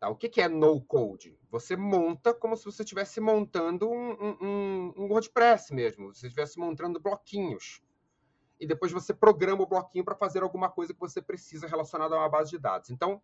Tá? 0.00 0.08
O 0.08 0.16
que, 0.16 0.28
que 0.28 0.40
é 0.40 0.48
no-code? 0.48 1.38
Você 1.50 1.76
monta 1.76 2.34
como 2.34 2.56
se 2.56 2.64
você 2.64 2.82
estivesse 2.82 3.20
montando 3.20 3.88
um, 3.88 4.12
um, 4.40 4.94
um 4.96 5.04
WordPress 5.08 5.72
mesmo, 5.72 6.14
você 6.14 6.26
estivesse 6.26 6.58
montando 6.58 6.98
bloquinhos. 6.98 7.80
E 8.60 8.66
depois 8.66 8.92
você 8.92 9.14
programa 9.14 9.62
o 9.62 9.66
bloquinho 9.66 10.04
para 10.04 10.14
fazer 10.14 10.42
alguma 10.42 10.68
coisa 10.68 10.92
que 10.92 11.00
você 11.00 11.22
precisa 11.22 11.66
relacionada 11.66 12.14
a 12.14 12.18
uma 12.18 12.28
base 12.28 12.50
de 12.50 12.58
dados. 12.58 12.90
Então, 12.90 13.22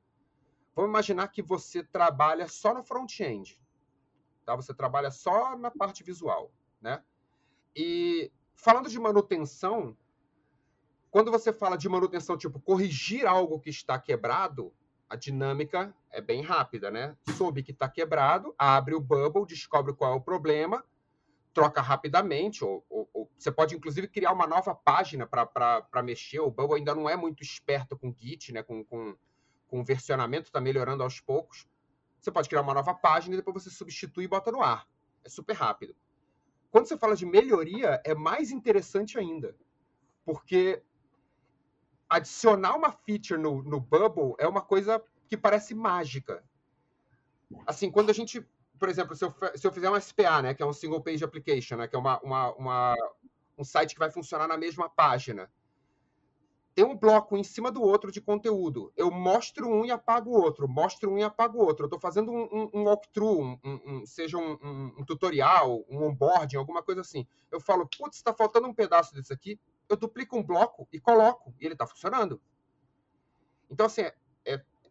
vamos 0.75 0.88
imaginar 0.88 1.29
que 1.29 1.42
você 1.42 1.85
trabalha 1.85 2.49
só 2.49 2.72
no 2.72 2.83
front-end. 2.83 3.61
Tá? 4.46 4.57
Você 4.57 4.72
trabalha 4.72 5.11
só 5.11 5.57
na 5.57 5.70
parte 5.70 6.03
visual, 6.03 6.51
né? 6.81 7.03
E 7.75 8.33
falando 8.55 8.88
de 8.88 8.99
manutenção, 8.99 9.94
quando 11.11 11.31
você 11.31 11.53
fala 11.53 11.77
de 11.77 11.88
manutenção, 11.88 12.37
tipo 12.38 12.59
corrigir 12.59 13.27
algo 13.27 13.61
que 13.61 13.70
está 13.70 13.99
quebrado, 13.99 14.72
a 15.09 15.16
dinâmica 15.16 15.94
é 16.11 16.20
bem 16.20 16.42
rápida, 16.42 16.90
né? 16.90 17.16
Soube 17.37 17.62
que 17.62 17.72
está 17.72 17.88
quebrado, 17.88 18.55
abre 18.59 18.94
o 18.94 19.01
bubble, 19.01 19.46
descobre 19.46 19.92
qual 19.92 20.12
é 20.12 20.16
o 20.16 20.20
problema, 20.20 20.85
troca 21.57 21.81
rapidamente, 21.81 22.62
ou, 22.62 22.85
ou, 22.87 23.09
ou 23.14 23.31
você 23.38 23.51
pode 23.51 23.75
inclusive 23.75 24.07
criar 24.09 24.31
uma 24.31 24.47
nova 24.47 24.75
página 24.75 25.27
para 25.27 26.03
mexer. 26.03 26.38
O 26.38 26.51
bubble 26.51 26.77
ainda 26.77 26.95
não 26.95 27.09
é 27.09 27.16
muito 27.16 27.42
esperto 27.42 27.97
com 27.97 28.14
Git, 28.14 28.53
né? 28.53 28.62
Com, 28.62 28.85
com, 28.85 29.16
com 29.66 29.83
versionamento, 29.83 30.49
está 30.49 30.61
melhorando 30.61 31.03
aos 31.03 31.19
poucos. 31.19 31.66
Você 32.21 32.31
pode 32.31 32.47
criar 32.47 32.61
uma 32.61 32.75
nova 32.75 32.92
página 32.92 33.35
e 33.35 33.38
depois 33.38 33.64
você 33.64 33.71
substitui 33.71 34.25
e 34.25 34.29
bota 34.29 34.53
no 34.53 34.62
ar. 34.62 34.87
É 35.25 35.31
super 35.31 35.55
rápido. 35.55 35.97
Quando 36.71 36.88
você 36.88 36.99
fala 36.99 37.16
de 37.16 37.25
melhoria, 37.25 38.03
é 38.05 38.14
mais 38.14 38.51
interessante 38.51 39.19
ainda. 39.19 39.57
Porque 40.27 40.83
adicionar 42.07 42.77
uma 42.77 42.92
feature 42.92 43.40
no, 43.40 43.62
no 43.62 43.81
Bubble 43.81 44.35
é 44.38 44.47
uma 44.47 44.61
coisa 44.61 45.03
que 45.27 45.38
parece 45.38 45.75
mágica. 45.75 46.45
Assim, 47.66 47.90
quando 47.90 48.11
a 48.11 48.12
gente, 48.12 48.47
por 48.79 48.89
exemplo, 48.89 49.17
se 49.17 49.25
eu, 49.25 49.35
se 49.55 49.67
eu 49.67 49.73
fizer 49.73 49.91
um 49.91 50.01
SPA, 50.01 50.43
né, 50.43 50.55
que 50.55 50.62
é 50.62 50.67
um 50.67 50.73
single 50.73 51.03
page 51.03 51.25
application, 51.25 51.77
né, 51.77 51.89
que 51.89 51.97
é 51.97 51.99
uma, 51.99 52.21
uma, 52.21 52.53
uma, 52.55 52.97
um 53.59 53.65
site 53.65 53.95
que 53.95 53.99
vai 53.99 54.11
funcionar 54.11 54.47
na 54.47 54.57
mesma 54.57 54.89
página, 54.89 55.51
tem 56.77 56.85
um 56.85 56.95
bloco 56.95 57.39
em 57.39 57.43
cima 57.43 57.71
do 57.71 57.83
outro 57.83 58.12
de 58.12 58.21
conteúdo. 58.21 58.93
Eu 58.95 59.11
mostro 59.11 59.67
um 59.67 59.87
e 59.87 59.91
apago 59.91 60.29
o 60.29 60.35
outro, 60.35 60.69
mostro 60.69 61.11
um 61.11 61.17
e 61.17 61.23
apago 61.23 61.59
o 61.59 61.65
outro. 61.65 61.85
Eu 61.85 61.87
estou 61.87 61.99
fazendo 61.99 62.31
um, 62.31 62.43
um, 62.53 62.71
um 62.75 62.85
walkthrough, 62.85 63.59
um, 63.65 64.05
seja 64.05 64.37
um, 64.37 65.03
tutorial, 65.07 65.87
um 65.89 66.05
onboarding, 66.05 66.59
alguma 66.59 66.83
coisa 66.83 67.01
assim. 67.01 67.27
Eu 67.51 67.62
falo, 67.62 67.89
putz, 67.89 68.19
está 68.19 68.35
faltando 68.35 68.69
um 68.69 68.75
pedaço 68.75 69.15
desse 69.15 69.33
aqui. 69.33 69.59
Eu 69.89 69.97
duplico 69.97 70.37
um 70.37 70.43
bloco 70.43 70.87
e 70.93 71.01
coloco, 71.01 71.55
e 71.59 71.65
ele 71.65 71.73
está 71.73 71.87
funcionando. 71.87 72.39
Então, 73.71 73.87
assim, 73.87 74.03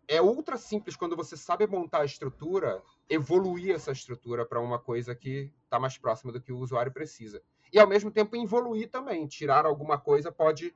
é, 0.08 0.22
ultra 0.22 0.58
simples 0.58 0.96
quando 0.96 1.16
você 1.16 1.36
sabe 1.36 1.66
montar 1.68 2.02
a 2.02 2.06
estrutura, 2.06 2.82
evoluir 3.10 3.76
essa 3.76 3.92
estrutura 3.92 4.46
para 4.46 4.60
uma 4.60 4.80
coisa 4.80 5.16
que 5.16 5.52
está 5.64 5.80
mais 5.80 5.98
próxima 5.98 6.32
do 6.32 6.42
que 6.42 6.52
o 6.52 6.60
usuário 6.60 6.92
precisa. 6.92 7.42
E, 7.72 7.80
ao 7.80 7.88
mesmo 7.88 8.12
tempo, 8.12 8.36
evoluir 8.36 8.90
também. 8.90 9.28
Tirar 9.28 9.66
alguma 9.66 9.98
coisa 9.98 10.32
pode 10.32 10.74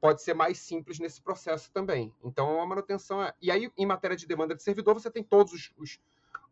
pode 0.00 0.20
ser 0.20 0.34
mais 0.34 0.58
simples 0.58 0.98
nesse 0.98 1.18
processo 1.22 1.70
também. 1.72 2.14
Então, 2.22 2.60
a 2.60 2.66
manutenção 2.66 3.22
é. 3.22 3.32
E 3.40 3.50
aí, 3.50 3.72
em 3.74 3.86
matéria 3.86 4.14
de 4.14 4.26
demanda 4.26 4.54
de 4.54 4.62
servidor, 4.62 4.92
você 4.92 5.10
tem 5.10 5.22
todos 5.22 5.54
os, 5.54 5.72
os, 5.78 6.00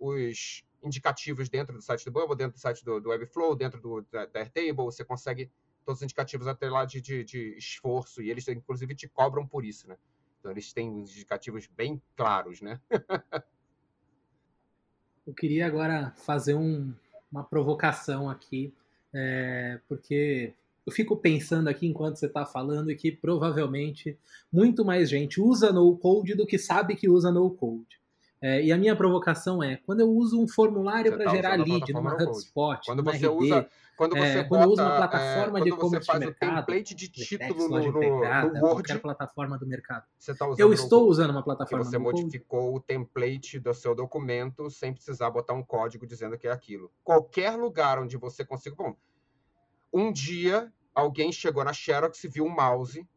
os 0.00 0.64
indicativos 0.82 1.50
dentro 1.50 1.74
do 1.74 1.82
site 1.82 2.06
do 2.06 2.10
Bubble, 2.10 2.34
dentro 2.34 2.54
do 2.54 2.58
site 2.58 2.82
do, 2.82 2.98
do 2.98 3.10
Webflow, 3.10 3.54
dentro 3.54 3.78
do, 3.78 4.00
da, 4.10 4.24
da, 4.24 4.40
Airtable, 4.40 4.84
você 4.84 5.04
consegue 5.04 5.50
todos 5.84 5.98
os 5.98 6.02
indicativos 6.02 6.46
até 6.46 6.70
lá 6.70 6.86
de, 6.86 7.02
de, 7.02 7.24
de, 7.24 7.56
esforço, 7.58 8.22
e 8.22 8.30
eles, 8.30 8.48
inclusive, 8.48 8.94
te 8.94 9.06
cobram 9.06 9.46
por 9.46 9.66
isso, 9.66 9.86
né? 9.86 9.98
Então, 10.42 10.50
eles 10.50 10.72
têm 10.72 10.88
indicativos 10.88 11.68
bem 11.68 12.02
claros, 12.16 12.60
né? 12.60 12.80
Eu 15.24 15.32
queria 15.32 15.68
agora 15.68 16.12
fazer 16.16 16.54
um, 16.54 16.92
uma 17.30 17.44
provocação 17.44 18.28
aqui, 18.28 18.74
é, 19.14 19.78
porque 19.86 20.52
eu 20.84 20.92
fico 20.92 21.16
pensando 21.16 21.68
aqui 21.68 21.86
enquanto 21.86 22.16
você 22.16 22.26
está 22.26 22.44
falando 22.44 22.92
que 22.96 23.12
provavelmente 23.12 24.18
muito 24.52 24.84
mais 24.84 25.08
gente 25.08 25.40
usa 25.40 25.72
no 25.72 25.96
code 25.96 26.34
do 26.34 26.44
que 26.44 26.58
sabe 26.58 26.96
que 26.96 27.08
usa 27.08 27.30
no 27.30 27.48
code. 27.52 28.01
É, 28.42 28.60
e 28.60 28.72
a 28.72 28.76
minha 28.76 28.96
provocação 28.96 29.62
é, 29.62 29.76
quando 29.76 30.00
eu 30.00 30.10
uso 30.10 30.42
um 30.42 30.48
formulário 30.48 31.12
para 31.12 31.26
tá 31.26 31.30
gerar 31.30 31.54
lead 31.54 31.92
numa 31.92 32.12
HubSpot, 32.14 32.80
quando 32.84 33.04
você 33.04 33.28
RD, 33.28 33.28
usa, 33.28 33.68
quando 33.96 34.16
você 34.16 34.38
é, 34.38 34.44
quando 34.44 34.62
eu 34.62 34.68
uso 34.68 34.82
uma 34.82 34.96
plataforma 34.96 35.58
é, 35.60 35.62
de 35.62 35.68
e-commerce 35.68 36.12
de 36.12 36.18
mercado, 36.18 36.56
template 36.56 36.94
de 36.96 37.08
título 37.08 37.68
no, 37.68 37.92
no, 37.92 37.92
no 37.92 38.66
Word, 38.66 38.98
plataforma 38.98 39.56
do 39.56 39.64
mercado. 39.64 40.06
Tá 40.26 40.46
eu 40.58 40.72
estou 40.72 41.08
usando 41.08 41.30
uma 41.30 41.42
plataforma. 41.44 41.84
você 41.84 41.98
modificou 41.98 42.72
code. 42.72 42.78
o 42.78 42.80
template 42.80 43.60
do 43.60 43.72
seu 43.72 43.94
documento 43.94 44.68
sem 44.68 44.92
precisar 44.92 45.30
botar 45.30 45.54
um 45.54 45.62
código 45.62 46.04
dizendo 46.04 46.36
que 46.36 46.48
é 46.48 46.50
aquilo. 46.50 46.90
Qualquer 47.04 47.54
lugar 47.54 48.00
onde 48.00 48.16
você 48.16 48.44
consiga, 48.44 48.74
bom, 48.74 48.96
um 49.92 50.10
dia 50.10 50.72
alguém 50.92 51.30
chegou 51.30 51.62
na 51.62 51.72
Xerox, 51.72 52.20
viu 52.24 52.44
um 52.44 52.50
mouse, 52.50 53.08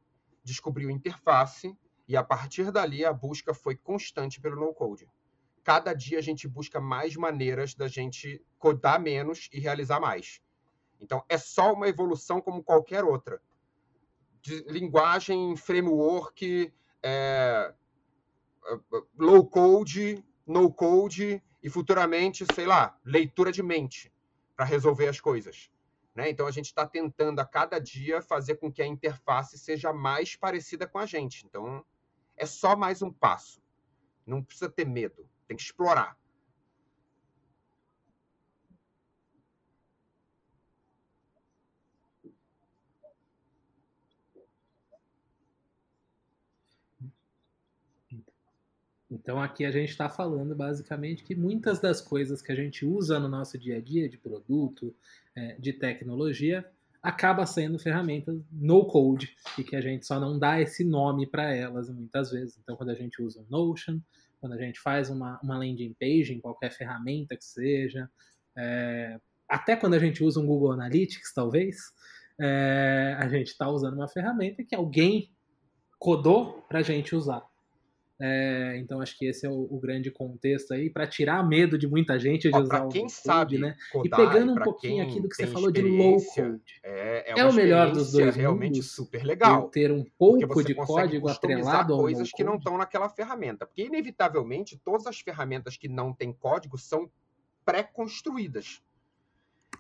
descobriu 0.44 0.92
interface 0.92 1.76
e 2.08 2.16
a 2.16 2.24
partir 2.24 2.72
dali 2.72 3.04
a 3.04 3.12
busca 3.12 3.56
foi 3.56 3.76
constante 3.76 4.40
pelo 4.40 4.56
no-code. 4.56 5.10
Cada 5.66 5.94
dia 5.96 6.20
a 6.20 6.22
gente 6.22 6.48
busca 6.48 6.80
mais 6.80 7.16
maneiras 7.16 7.74
da 7.74 7.88
gente 7.88 8.40
codar 8.60 9.02
menos 9.02 9.50
e 9.52 9.60
realizar 9.60 10.00
mais. 10.00 10.40
Então, 11.02 11.26
é 11.28 11.40
só 11.40 11.74
uma 11.74 11.88
evolução 11.88 12.40
como 12.40 12.64
qualquer 12.64 13.04
outra. 13.04 13.42
De 14.44 14.64
linguagem, 14.70 15.58
framework, 15.58 16.72
é, 17.02 17.74
é 18.68 18.80
low 19.18 19.44
code, 19.48 20.24
no 20.46 20.72
code 20.72 21.42
e 21.64 21.68
futuramente, 21.68 22.46
sei 22.54 22.68
lá, 22.68 22.96
leitura 23.04 23.52
de 23.52 23.64
mente 23.64 24.14
para 24.56 24.66
resolver 24.66 25.08
as 25.08 25.20
coisas. 25.20 25.72
Né? 26.14 26.30
Então, 26.30 26.46
a 26.46 26.52
gente 26.52 26.68
está 26.68 26.86
tentando 26.86 27.40
a 27.40 27.46
cada 27.46 27.80
dia 27.80 28.22
fazer 28.22 28.58
com 28.58 28.72
que 28.72 28.84
a 28.84 28.88
interface 28.88 29.58
seja 29.58 29.92
mais 29.92 30.36
parecida 30.36 30.86
com 30.86 31.00
a 31.00 31.08
gente. 31.08 31.44
Então, 31.44 31.84
é 32.38 32.46
só 32.46 32.76
mais 32.76 33.02
um 33.02 33.12
passo. 33.12 33.65
Não 34.26 34.44
precisa 34.44 34.70
ter 34.70 34.86
medo, 34.86 35.28
tem 35.48 35.56
que 35.56 35.64
explorar. 35.64 36.18
Então 49.16 49.42
aqui 49.42 49.64
a 49.64 49.72
gente 49.72 49.90
está 49.90 50.10
falando 50.10 50.54
basicamente 50.54 51.24
que 51.24 51.34
muitas 51.36 51.80
das 51.80 52.02
coisas 52.02 52.42
que 52.42 52.52
a 52.52 52.56
gente 52.56 52.86
usa 52.86 53.20
no 53.20 53.28
nosso 53.28 53.58
dia 53.58 53.78
a 53.78 53.82
dia 53.82 54.10
de 54.10 54.18
produto, 54.18 54.94
é, 55.36 55.54
de 55.54 55.72
tecnologia, 55.72 56.70
acaba 57.06 57.46
sendo 57.46 57.78
ferramentas 57.78 58.36
no 58.52 58.86
code 58.86 59.36
e 59.60 59.64
que 59.64 59.76
a 59.76 59.82
gente 59.82 60.08
só 60.08 60.20
não 60.20 60.40
dá 60.40 60.60
esse 60.60 60.84
nome 60.84 61.28
para 61.28 61.54
elas 61.54 61.88
muitas 61.90 62.32
vezes. 62.32 62.58
Então 62.58 62.76
quando 62.76 62.90
a 62.90 62.96
gente 62.96 63.22
usa 63.22 63.42
o 63.42 63.46
Notion, 63.48 64.00
quando 64.42 64.54
a 64.54 64.58
gente 64.58 64.80
faz 64.80 65.10
uma, 65.12 65.40
uma 65.44 65.58
landing 65.58 65.96
page 66.00 66.34
em 66.34 66.42
qualquer 66.42 66.72
ferramenta 66.72 67.38
que 67.38 67.46
seja, 67.46 68.10
é, 68.58 69.20
até 69.48 69.76
quando 69.76 69.94
a 69.94 70.00
gente 70.00 70.24
usa 70.24 70.40
um 70.40 70.48
Google 70.48 70.72
Analytics, 70.72 71.32
talvez, 71.32 71.78
é, 72.42 73.16
a 73.20 73.30
gente 73.30 73.48
está 73.48 73.70
usando 73.70 73.94
uma 73.94 74.08
ferramenta 74.08 74.64
que 74.64 74.74
alguém 74.74 75.32
codou 76.00 76.64
para 76.68 76.80
a 76.80 76.84
gente 76.84 77.16
usar. 77.16 77.44
É, 78.18 78.78
então 78.78 79.02
acho 79.02 79.18
que 79.18 79.26
esse 79.26 79.46
é 79.46 79.50
o, 79.50 79.68
o 79.70 79.78
grande 79.78 80.10
contexto 80.10 80.74
aí 80.74 80.90
para 80.90 81.06
tirar 81.06 81.46
medo 81.46 81.78
de 81.78 81.86
muita 81.86 82.18
gente 82.18 82.50
de 82.50 82.56
Ó, 82.56 82.62
usar 82.62 82.88
quem 82.88 83.08
o 83.08 83.10
sabe 83.10 83.58
code, 83.58 83.62
né? 83.62 83.76
E 84.06 84.10
pegando 84.10 84.54
um 84.54 84.56
pouquinho 84.56 85.04
aqui 85.04 85.20
do 85.20 85.28
que 85.28 85.36
você 85.36 85.48
falou 85.48 85.70
de 85.70 85.82
low 85.82 86.18
code, 86.34 86.80
é, 86.82 87.34
é, 87.34 87.40
é 87.42 87.46
o 87.46 87.52
melhor 87.52 87.92
dos 87.92 88.14
dois 88.14 88.34
realmente 88.34 88.76
mundos. 88.76 88.92
super 88.92 89.24
legal. 89.26 89.68
ter 89.70 89.92
um 89.92 90.06
pouco 90.18 90.64
de 90.64 90.74
código 90.74 91.28
atrelado 91.28 91.94
ao 91.94 92.00
coisas 92.00 92.32
que 92.32 92.44
não 92.44 92.56
estão 92.56 92.78
naquela 92.78 93.10
ferramenta. 93.10 93.66
Porque, 93.66 93.84
inevitavelmente, 93.84 94.78
todas 94.78 95.08
as 95.08 95.20
ferramentas 95.20 95.76
que 95.76 95.90
não 95.90 96.14
têm 96.14 96.32
código 96.32 96.78
são 96.78 97.12
pré-construídas. 97.66 98.82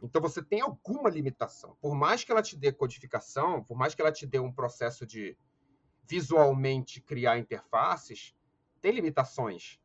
Então, 0.04 0.22
você 0.22 0.44
tem 0.44 0.60
alguma 0.60 1.10
limitação. 1.10 1.78
Por 1.80 1.96
mais 1.96 2.26
que 2.26 2.34
ela 2.34 2.42
te 2.42 2.58
dê 2.58 2.74
codificação, 2.74 3.64
por 3.64 3.78
mais 3.78 3.96
que 3.96 4.02
ela 4.02 4.12
te 4.12 4.26
dê 4.26 4.40
um 4.40 4.52
processo 4.52 5.06
de 5.06 5.38
visualmente 6.08 7.02
criar 7.02 7.38
interfaces, 7.38 8.36
tem 8.82 8.92
limitações. 8.92 9.80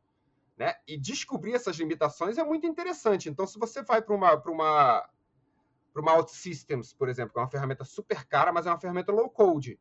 Né? 0.57 0.75
E 0.87 0.97
descobrir 0.97 1.53
essas 1.53 1.75
limitações 1.77 2.37
é 2.37 2.43
muito 2.43 2.67
interessante. 2.67 3.29
Então, 3.29 3.47
se 3.47 3.57
você 3.57 3.81
vai 3.81 4.01
para 4.01 4.13
uma, 4.13 4.35
uma, 4.35 5.09
uma 5.95 6.13
OutSystems, 6.13 6.93
por 6.93 7.09
exemplo, 7.09 7.33
que 7.33 7.39
é 7.39 7.41
uma 7.41 7.49
ferramenta 7.49 7.83
super 7.83 8.25
cara, 8.25 8.51
mas 8.51 8.65
é 8.65 8.69
uma 8.69 8.79
ferramenta 8.79 9.11
low 9.11 9.29
code, 9.29 9.79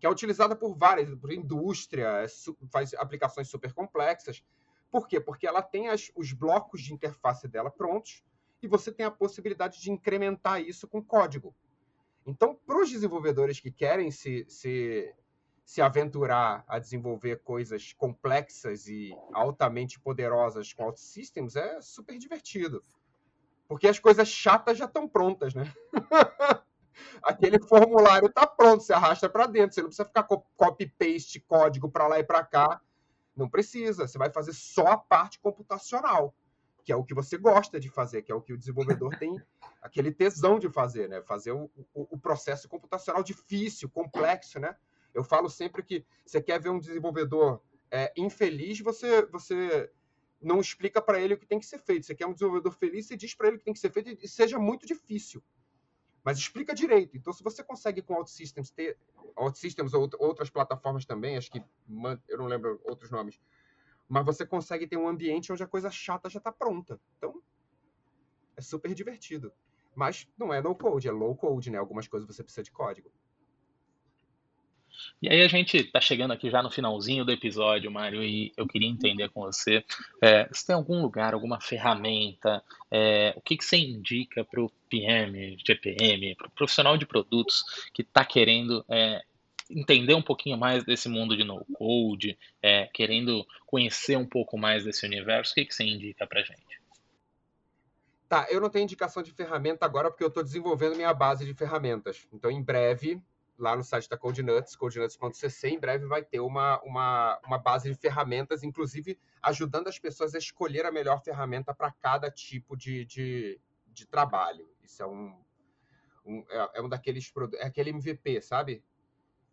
que 0.00 0.06
é 0.06 0.10
utilizada 0.10 0.56
por 0.56 0.74
várias, 0.74 1.14
por 1.14 1.32
indústria, 1.32 2.24
é 2.24 2.26
faz 2.70 2.94
aplicações 2.94 3.48
super 3.48 3.72
complexas. 3.72 4.42
Por 4.90 5.06
quê? 5.06 5.20
Porque 5.20 5.46
ela 5.46 5.62
tem 5.62 5.88
as- 5.88 6.10
os 6.14 6.32
blocos 6.32 6.82
de 6.82 6.92
interface 6.92 7.46
dela 7.46 7.70
prontos 7.70 8.22
e 8.62 8.68
você 8.68 8.92
tem 8.92 9.04
a 9.04 9.10
possibilidade 9.10 9.80
de 9.80 9.90
incrementar 9.90 10.60
isso 10.60 10.88
com 10.88 11.02
código. 11.02 11.54
Então, 12.26 12.54
para 12.54 12.80
os 12.80 12.90
desenvolvedores 12.90 13.58
que 13.58 13.70
querem 13.70 14.10
se, 14.10 14.44
se, 14.48 15.14
se 15.64 15.80
aventurar 15.80 16.64
a 16.66 16.78
desenvolver 16.78 17.42
coisas 17.42 17.92
complexas 17.92 18.86
e 18.88 19.10
altamente 19.32 19.98
poderosas 20.00 20.72
com 20.72 20.84
OutSystems, 20.84 21.56
é 21.56 21.80
super 21.80 22.18
divertido. 22.18 22.82
Porque 23.68 23.88
as 23.88 23.98
coisas 23.98 24.28
chatas 24.28 24.78
já 24.78 24.86
estão 24.86 25.08
prontas, 25.08 25.54
né? 25.54 25.72
Aquele 27.22 27.58
formulário 27.60 28.28
está 28.28 28.46
pronto, 28.46 28.82
você 28.82 28.92
arrasta 28.92 29.28
para 29.28 29.46
dentro, 29.46 29.74
você 29.74 29.80
não 29.82 29.88
precisa 29.88 30.06
ficar 30.06 30.24
co- 30.24 30.44
copy-paste 30.56 31.40
código 31.40 31.90
para 31.90 32.06
lá 32.06 32.18
e 32.18 32.24
para 32.24 32.44
cá. 32.44 32.80
Não 33.34 33.48
precisa, 33.48 34.06
você 34.06 34.18
vai 34.18 34.30
fazer 34.30 34.52
só 34.52 34.86
a 34.88 34.98
parte 34.98 35.40
computacional, 35.40 36.34
que 36.84 36.92
é 36.92 36.96
o 36.96 37.04
que 37.04 37.14
você 37.14 37.38
gosta 37.38 37.80
de 37.80 37.88
fazer, 37.88 38.22
que 38.22 38.30
é 38.30 38.34
o 38.34 38.42
que 38.42 38.52
o 38.52 38.58
desenvolvedor 38.58 39.16
tem 39.18 39.40
aquele 39.80 40.12
tesão 40.12 40.58
de 40.58 40.68
fazer, 40.68 41.08
né? 41.08 41.22
Fazer 41.22 41.52
o, 41.52 41.70
o- 41.94 42.08
o 42.14 42.18
processo 42.18 42.68
computacional 42.68 43.22
difícil, 43.22 43.88
complexo, 43.88 44.58
né? 44.60 44.76
Eu 45.14 45.22
falo 45.24 45.48
sempre 45.48 45.82
que 45.82 46.04
você 46.24 46.40
quer 46.40 46.60
ver 46.60 46.70
um 46.70 46.78
desenvolvedor 46.78 47.60
é, 47.90 48.12
infeliz, 48.16 48.80
você, 48.80 49.26
você 49.26 49.90
não 50.40 50.60
explica 50.60 51.00
para 51.00 51.20
ele 51.20 51.34
o 51.34 51.38
que 51.38 51.46
tem 51.46 51.58
que 51.58 51.66
ser 51.66 51.78
feito. 51.78 52.06
Você 52.06 52.14
quer 52.14 52.26
um 52.26 52.32
desenvolvedor 52.32 52.72
feliz, 52.72 53.06
você 53.06 53.16
diz 53.16 53.34
para 53.34 53.48
ele 53.48 53.56
o 53.56 53.58
que 53.58 53.64
tem 53.64 53.74
que 53.74 53.80
ser 53.80 53.90
feito 53.90 54.16
e 54.24 54.28
seja 54.28 54.58
muito 54.58 54.86
difícil. 54.86 55.42
Mas 56.24 56.38
explica 56.38 56.74
direito. 56.74 57.16
Então, 57.16 57.32
se 57.32 57.42
você 57.42 57.62
consegue 57.62 58.00
com 58.00 58.14
OutSystems 58.14 58.70
ter 58.70 58.96
OutSystems 59.36 59.92
ou 59.92 60.02
out- 60.02 60.16
outras 60.18 60.50
plataformas 60.50 61.04
também, 61.04 61.36
acho 61.36 61.50
que 61.50 61.62
eu 62.28 62.38
não 62.38 62.46
lembro 62.46 62.80
outros 62.84 63.10
nomes, 63.10 63.40
mas 64.08 64.24
você 64.24 64.46
consegue 64.46 64.86
ter 64.86 64.96
um 64.96 65.08
ambiente 65.08 65.52
onde 65.52 65.62
a 65.62 65.66
coisa 65.66 65.90
chata 65.90 66.30
já 66.30 66.38
está 66.38 66.52
pronta. 66.52 67.00
Então, 67.18 67.42
é 68.56 68.60
super 68.60 68.94
divertido. 68.94 69.52
Mas 69.94 70.28
não 70.38 70.52
é 70.52 70.62
no 70.62 70.74
code, 70.74 71.08
é 71.08 71.10
low 71.12 71.36
code, 71.36 71.70
né? 71.70 71.78
Algumas 71.78 72.08
coisas 72.08 72.26
você 72.26 72.42
precisa 72.42 72.62
de 72.62 72.70
código. 72.70 73.12
E 75.20 75.28
aí 75.28 75.42
a 75.42 75.48
gente 75.48 75.84
tá 75.84 76.00
chegando 76.00 76.32
aqui 76.32 76.50
já 76.50 76.62
no 76.62 76.70
finalzinho 76.70 77.24
do 77.24 77.32
episódio, 77.32 77.90
Mário, 77.90 78.22
e 78.22 78.52
eu 78.56 78.66
queria 78.66 78.88
entender 78.88 79.28
com 79.30 79.42
você 79.42 79.84
é, 80.20 80.48
se 80.52 80.66
tem 80.66 80.74
algum 80.74 81.00
lugar, 81.00 81.34
alguma 81.34 81.60
ferramenta, 81.60 82.62
é, 82.90 83.32
o 83.36 83.40
que, 83.40 83.56
que 83.56 83.64
você 83.64 83.76
indica 83.76 84.44
para 84.44 84.60
o 84.60 84.70
PM, 84.88 85.56
GPM, 85.64 86.34
para 86.34 86.46
o 86.48 86.50
profissional 86.50 86.96
de 86.96 87.06
produtos 87.06 87.64
que 87.92 88.02
está 88.02 88.24
querendo 88.24 88.84
é, 88.88 89.22
entender 89.70 90.14
um 90.14 90.22
pouquinho 90.22 90.58
mais 90.58 90.84
desse 90.84 91.08
mundo 91.08 91.36
de 91.36 91.44
no-code, 91.44 92.38
é, 92.62 92.88
querendo 92.92 93.46
conhecer 93.66 94.16
um 94.16 94.26
pouco 94.26 94.58
mais 94.58 94.84
desse 94.84 95.06
universo, 95.06 95.52
o 95.52 95.54
que, 95.54 95.64
que 95.64 95.74
você 95.74 95.84
indica 95.84 96.26
para 96.26 96.42
gente? 96.42 96.82
Tá, 98.28 98.46
eu 98.50 98.60
não 98.60 98.70
tenho 98.70 98.84
indicação 98.84 99.22
de 99.22 99.30
ferramenta 99.30 99.84
agora 99.84 100.10
porque 100.10 100.24
eu 100.24 100.28
estou 100.28 100.42
desenvolvendo 100.42 100.96
minha 100.96 101.12
base 101.12 101.44
de 101.44 101.52
ferramentas. 101.52 102.26
Então, 102.32 102.50
em 102.50 102.62
breve, 102.62 103.20
lá 103.58 103.76
no 103.76 103.84
site 103.84 104.08
da 104.08 104.16
CodeNuts, 104.16 104.76
codenuts.cc, 104.76 105.68
em 105.68 105.78
breve 105.78 106.06
vai 106.06 106.24
ter 106.24 106.40
uma, 106.40 106.80
uma, 106.82 107.38
uma 107.44 107.58
base 107.58 107.88
de 107.88 107.94
ferramentas, 107.94 108.62
inclusive 108.62 109.18
ajudando 109.42 109.88
as 109.88 109.98
pessoas 109.98 110.34
a 110.34 110.38
escolher 110.38 110.86
a 110.86 110.92
melhor 110.92 111.22
ferramenta 111.22 111.74
para 111.74 111.90
cada 111.92 112.30
tipo 112.30 112.76
de, 112.76 113.04
de, 113.04 113.60
de 113.88 114.06
trabalho. 114.06 114.68
Isso 114.82 115.02
é 115.02 115.06
um, 115.06 115.36
um, 116.24 116.44
é, 116.48 116.70
é 116.74 116.82
um 116.82 116.88
daqueles 116.88 117.30
produtos, 117.30 117.60
é 117.60 117.66
aquele 117.66 117.90
MVP, 117.90 118.40
sabe? 118.40 118.84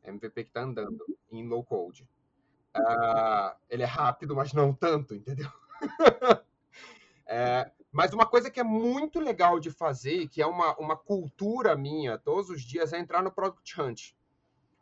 MVP 0.03 0.43
que 0.43 0.49
está 0.49 0.61
andando 0.61 1.05
em 1.31 1.47
low 1.47 1.63
code. 1.63 2.07
Ah, 2.73 3.57
ele 3.69 3.83
é 3.83 3.87
rápido, 3.87 4.35
mas 4.35 4.53
não 4.53 4.73
tanto, 4.73 5.13
entendeu? 5.15 5.51
É, 7.31 7.71
mas 7.91 8.13
uma 8.13 8.25
coisa 8.25 8.51
que 8.51 8.59
é 8.59 8.63
muito 8.63 9.19
legal 9.19 9.59
de 9.59 9.71
fazer, 9.71 10.27
que 10.27 10.41
é 10.41 10.45
uma, 10.45 10.75
uma 10.77 10.95
cultura 10.95 11.75
minha 11.75 12.17
todos 12.17 12.49
os 12.49 12.61
dias, 12.61 12.93
é 12.93 12.99
entrar 12.99 13.23
no 13.23 13.31
Product 13.31 13.81
Hunt. 13.81 14.11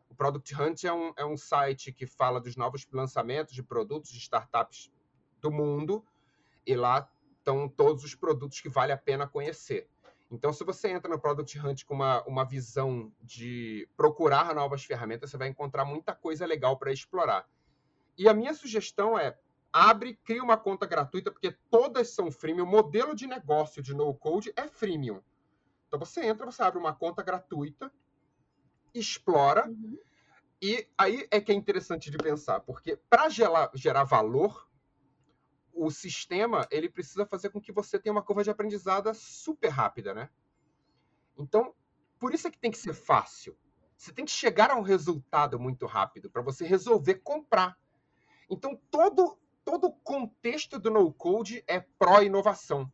O 0.10 0.16
Product 0.16 0.54
Hunt 0.56 0.84
é 0.84 0.92
um, 0.92 1.14
é 1.16 1.26
um 1.26 1.38
site 1.38 1.92
que 1.94 2.06
fala 2.06 2.42
dos 2.42 2.56
novos 2.56 2.86
lançamentos 2.92 3.54
de 3.54 3.64
produtos 3.64 4.12
de 4.12 4.20
startups 4.20 4.92
do 5.42 5.52
mundo, 5.52 6.04
e 6.66 6.76
lá 6.76 7.10
estão 7.38 7.70
todos 7.70 8.04
os 8.04 8.14
produtos 8.14 8.60
que 8.60 8.68
vale 8.68 8.92
a 8.92 8.98
pena 8.98 9.26
conhecer. 9.26 9.88
Então, 10.30 10.52
se 10.52 10.66
você 10.66 10.90
entra 10.90 11.10
no 11.10 11.20
Product 11.20 11.58
Hunt 11.58 11.86
com 11.86 11.94
uma, 11.94 12.22
uma 12.24 12.44
visão 12.44 13.10
de 13.22 13.88
procurar 13.96 14.54
novas 14.54 14.84
ferramentas, 14.84 15.30
você 15.32 15.38
vai 15.38 15.48
encontrar 15.48 15.86
muita 15.86 16.14
coisa 16.14 16.46
legal 16.46 16.78
para 16.78 16.92
explorar. 16.92 17.48
E 18.18 18.28
a 18.28 18.34
minha 18.34 18.54
sugestão 18.54 19.18
é 19.18 19.38
abre, 19.72 20.16
cria 20.24 20.44
uma 20.44 20.58
conta 20.58 20.86
gratuita, 20.86 21.32
porque 21.32 21.52
todas 21.70 22.10
são 22.10 22.32
freemium. 22.32 22.66
O 22.66 22.68
modelo 22.68 23.16
de 23.16 23.28
negócio 23.28 23.82
de 23.82 23.94
no-code 23.94 24.52
é 24.56 24.68
freemium. 24.68 25.22
Então 25.88 26.00
você 26.00 26.26
entra, 26.26 26.46
você 26.46 26.62
abre 26.62 26.80
uma 26.80 26.94
conta 26.94 27.24
gratuita, 27.24 27.92
explora, 28.94 29.68
Uhum. 29.68 29.98
e 30.62 30.88
aí 30.98 31.28
é 31.32 31.40
que 31.40 31.52
é 31.52 31.56
interessante 31.56 32.10
de 32.10 32.18
pensar, 32.18 32.60
porque 32.62 32.98
para 33.10 33.30
gerar, 33.30 33.70
gerar 33.74 34.04
valor, 34.04 34.68
o 35.74 35.92
sistema 35.92 36.68
ele 36.72 36.90
precisa 36.90 37.26
fazer 37.26 37.50
com 37.52 37.62
que 37.62 37.72
você 37.72 38.00
tenha 38.00 38.12
uma 38.12 38.24
curva 38.24 38.44
de 38.44 38.50
aprendizado 38.50 39.14
super 39.14 39.70
rápida, 39.70 40.14
né? 40.14 40.30
Então, 41.38 41.76
por 42.18 42.34
isso 42.34 42.48
é 42.48 42.52
que 42.52 42.58
tem 42.58 42.72
que 42.72 42.78
ser 42.78 42.94
fácil. 42.94 43.56
Você 43.96 44.12
tem 44.12 44.26
que 44.26 44.32
chegar 44.32 44.72
a 44.72 44.76
um 44.76 44.82
resultado 44.82 45.60
muito 45.60 45.86
rápido 45.86 46.30
para 46.30 46.42
você 46.42 46.66
resolver 46.66 47.16
comprar. 47.16 47.78
Então, 48.50 48.76
todo 48.90 49.38
todo 49.68 49.88
o 49.88 49.92
contexto 49.92 50.80
do 50.80 50.90
no-code 50.90 51.62
é 51.68 51.82
pró-inovação. 51.82 52.90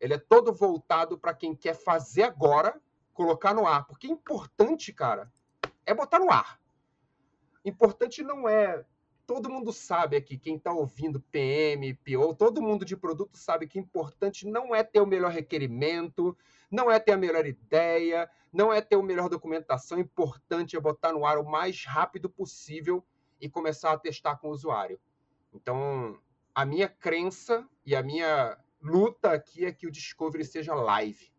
Ele 0.00 0.14
é 0.14 0.18
todo 0.18 0.50
voltado 0.50 1.18
para 1.18 1.34
quem 1.34 1.54
quer 1.54 1.74
fazer 1.74 2.22
agora 2.22 2.80
colocar 3.12 3.52
no 3.52 3.66
ar. 3.66 3.86
Porque 3.86 4.06
importante, 4.06 4.94
cara, 4.94 5.30
é 5.84 5.92
botar 5.92 6.18
no 6.18 6.30
ar. 6.30 6.58
Importante 7.62 8.22
não 8.22 8.48
é. 8.48 8.82
Todo 9.26 9.50
mundo 9.50 9.74
sabe 9.74 10.16
aqui, 10.16 10.38
quem 10.38 10.56
está 10.56 10.72
ouvindo 10.72 11.20
PM, 11.20 11.92
PO, 11.92 12.34
todo 12.34 12.62
mundo 12.62 12.86
de 12.86 12.96
produto 12.96 13.36
sabe 13.36 13.66
que 13.66 13.78
importante 13.78 14.46
não 14.46 14.74
é 14.74 14.82
ter 14.82 15.02
o 15.02 15.06
melhor 15.06 15.32
requerimento, 15.32 16.34
não 16.70 16.90
é 16.90 16.98
ter 16.98 17.12
a 17.12 17.18
melhor 17.18 17.44
ideia, 17.44 18.30
não 18.50 18.72
é 18.72 18.80
ter 18.80 18.96
a 18.96 19.02
melhor 19.02 19.28
documentação. 19.28 19.98
Importante 19.98 20.76
é 20.76 20.80
botar 20.80 21.12
no 21.12 21.26
ar 21.26 21.36
o 21.36 21.44
mais 21.44 21.84
rápido 21.84 22.30
possível 22.30 23.04
e 23.38 23.50
começar 23.50 23.92
a 23.92 23.98
testar 23.98 24.36
com 24.36 24.48
o 24.48 24.52
usuário. 24.52 24.98
Então, 25.56 26.18
a 26.54 26.66
minha 26.66 26.88
crença 26.88 27.66
e 27.84 27.96
a 27.96 28.02
minha 28.02 28.56
luta 28.82 29.32
aqui 29.32 29.64
é 29.64 29.72
que 29.72 29.86
o 29.86 29.90
Discovery 29.90 30.44
seja 30.44 30.74
live. 30.74 31.32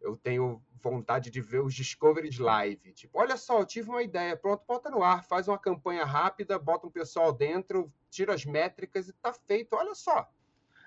Eu 0.00 0.16
tenho 0.16 0.62
vontade 0.82 1.30
de 1.30 1.40
ver 1.40 1.60
os 1.60 1.74
Discovery 1.74 2.30
live. 2.38 2.92
Tipo, 2.92 3.18
olha 3.18 3.36
só, 3.36 3.60
eu 3.60 3.66
tive 3.66 3.90
uma 3.90 4.02
ideia, 4.02 4.36
pronto, 4.36 4.64
bota 4.66 4.90
no 4.90 5.02
ar, 5.02 5.22
faz 5.22 5.48
uma 5.48 5.58
campanha 5.58 6.04
rápida, 6.04 6.58
bota 6.58 6.86
um 6.86 6.90
pessoal 6.90 7.32
dentro, 7.32 7.92
tira 8.10 8.34
as 8.34 8.44
métricas 8.44 9.08
e 9.08 9.12
tá 9.12 9.32
feito. 9.32 9.76
Olha 9.76 9.94
só. 9.94 10.28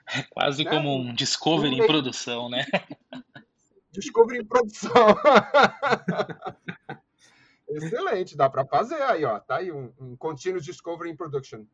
É 0.08 0.24
quase 0.24 0.64
né? 0.64 0.72
como 0.72 0.96
um 0.96 1.14
Discovery 1.14 1.76
em 1.76 1.86
produção, 1.86 2.50
né? 2.50 2.66
Discovery 3.92 4.40
em 4.40 4.46
produção. 4.46 4.92
Excelente, 7.70 8.38
dá 8.38 8.50
para 8.50 8.66
fazer 8.66 9.02
aí, 9.04 9.26
ó. 9.26 9.40
Tá 9.40 9.58
aí 9.58 9.72
um, 9.72 9.94
um 10.00 10.16
Continuous 10.16 10.66
Discovery 10.66 11.12
in 11.12 11.16
Production. 11.16 11.66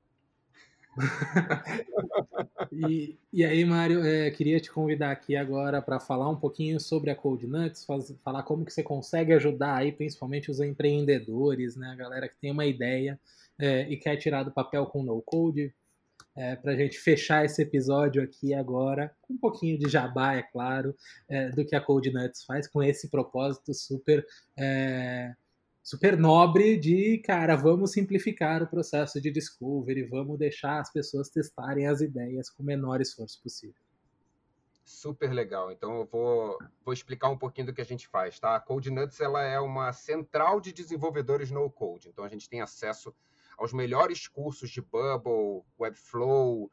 E, 2.71 3.17
e 3.32 3.43
aí, 3.43 3.65
Mário, 3.65 4.03
é, 4.03 4.29
queria 4.32 4.60
te 4.60 4.71
convidar 4.71 5.12
aqui 5.12 5.36
agora 5.36 5.82
para 5.82 5.99
falar 5.99 6.29
um 6.29 6.36
pouquinho 6.36 6.79
sobre 6.79 7.10
a 7.10 7.15
Code 7.15 7.47
Nuts, 7.47 7.86
faz, 7.86 8.13
falar 8.23 8.43
como 8.43 8.65
que 8.65 8.73
você 8.73 8.84
consegue 8.84 9.34
ajudar 9.34 9.77
aí, 9.77 9.91
principalmente 9.91 10.51
os 10.51 10.60
empreendedores, 10.60 11.75
né, 11.75 11.89
a 11.89 11.95
galera 11.95 12.27
que 12.27 12.38
tem 12.38 12.51
uma 12.51 12.65
ideia 12.65 13.19
é, 13.60 13.89
e 13.89 13.97
quer 13.97 14.17
tirar 14.17 14.43
do 14.43 14.51
papel 14.51 14.86
com 14.86 15.03
no 15.03 15.21
code, 15.21 15.73
é, 16.36 16.56
para 16.56 16.71
a 16.71 16.75
gente 16.75 16.97
fechar 16.97 17.45
esse 17.45 17.62
episódio 17.62 18.23
aqui 18.23 18.53
agora, 18.53 19.15
com 19.21 19.34
um 19.34 19.38
pouquinho 19.38 19.77
de 19.77 19.89
jabá, 19.89 20.36
é 20.36 20.41
claro, 20.41 20.95
é, 21.29 21.49
do 21.49 21.63
que 21.63 21.75
a 21.75 21.82
Code 21.82 22.12
Nuts 22.12 22.43
faz, 22.43 22.67
com 22.67 22.82
esse 22.82 23.10
propósito 23.10 23.73
super 23.73 24.25
é, 24.58 25.34
super 25.83 26.17
nobre 26.17 26.77
de, 26.77 27.17
cara, 27.17 27.57
vamos 27.57 27.91
simplificar 27.91 28.63
o 28.63 28.67
processo 28.67 29.19
de 29.19 29.29
discovery, 29.29 30.03
vamos 30.03 30.39
deixar 30.39 30.79
as 30.79 30.89
pessoas 30.91 31.29
testarem 31.29 31.87
as 31.87 31.99
ideias 31.99 32.49
com 32.49 32.63
o 32.63 32.65
menor 32.65 33.01
esforço 33.01 33.41
possível. 33.43 33.75
Super 34.85 35.31
legal. 35.31 35.71
Então 35.71 35.99
eu 35.99 36.05
vou, 36.05 36.57
vou 36.85 36.93
explicar 36.93 37.29
um 37.29 37.37
pouquinho 37.37 37.67
do 37.67 37.73
que 37.73 37.81
a 37.81 37.85
gente 37.85 38.07
faz, 38.07 38.39
tá? 38.39 38.55
A 38.55 38.59
Code 38.61 38.89
Nuts 38.89 39.19
ela 39.19 39.43
é 39.43 39.59
uma 39.59 39.91
central 39.91 40.61
de 40.61 40.71
desenvolvedores 40.71 41.51
no 41.51 41.69
code. 41.69 42.07
Então 42.07 42.23
a 42.23 42.29
gente 42.29 42.49
tem 42.49 42.61
acesso 42.61 43.13
aos 43.57 43.73
melhores 43.73 44.27
cursos 44.27 44.69
de 44.69 44.81
Bubble, 44.81 45.63
Webflow, 45.77 46.65
uh, 46.65 46.71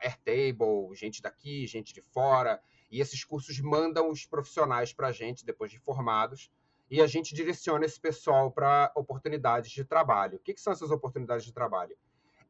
Airtable, 0.00 0.94
gente 0.94 1.20
daqui, 1.20 1.66
gente 1.66 1.92
de 1.92 2.00
fora. 2.00 2.60
E 2.90 3.00
esses 3.00 3.24
cursos 3.24 3.58
mandam 3.60 4.10
os 4.10 4.24
profissionais 4.24 4.92
para 4.92 5.08
a 5.08 5.12
gente 5.12 5.44
depois 5.44 5.72
de 5.72 5.78
formados 5.78 6.50
e 6.94 7.02
a 7.02 7.08
gente 7.08 7.34
direciona 7.34 7.84
esse 7.84 7.98
pessoal 7.98 8.52
para 8.52 8.92
oportunidades 8.94 9.68
de 9.72 9.84
trabalho. 9.84 10.36
O 10.36 10.38
que, 10.38 10.54
que 10.54 10.60
são 10.60 10.72
essas 10.72 10.92
oportunidades 10.92 11.44
de 11.44 11.52
trabalho? 11.52 11.96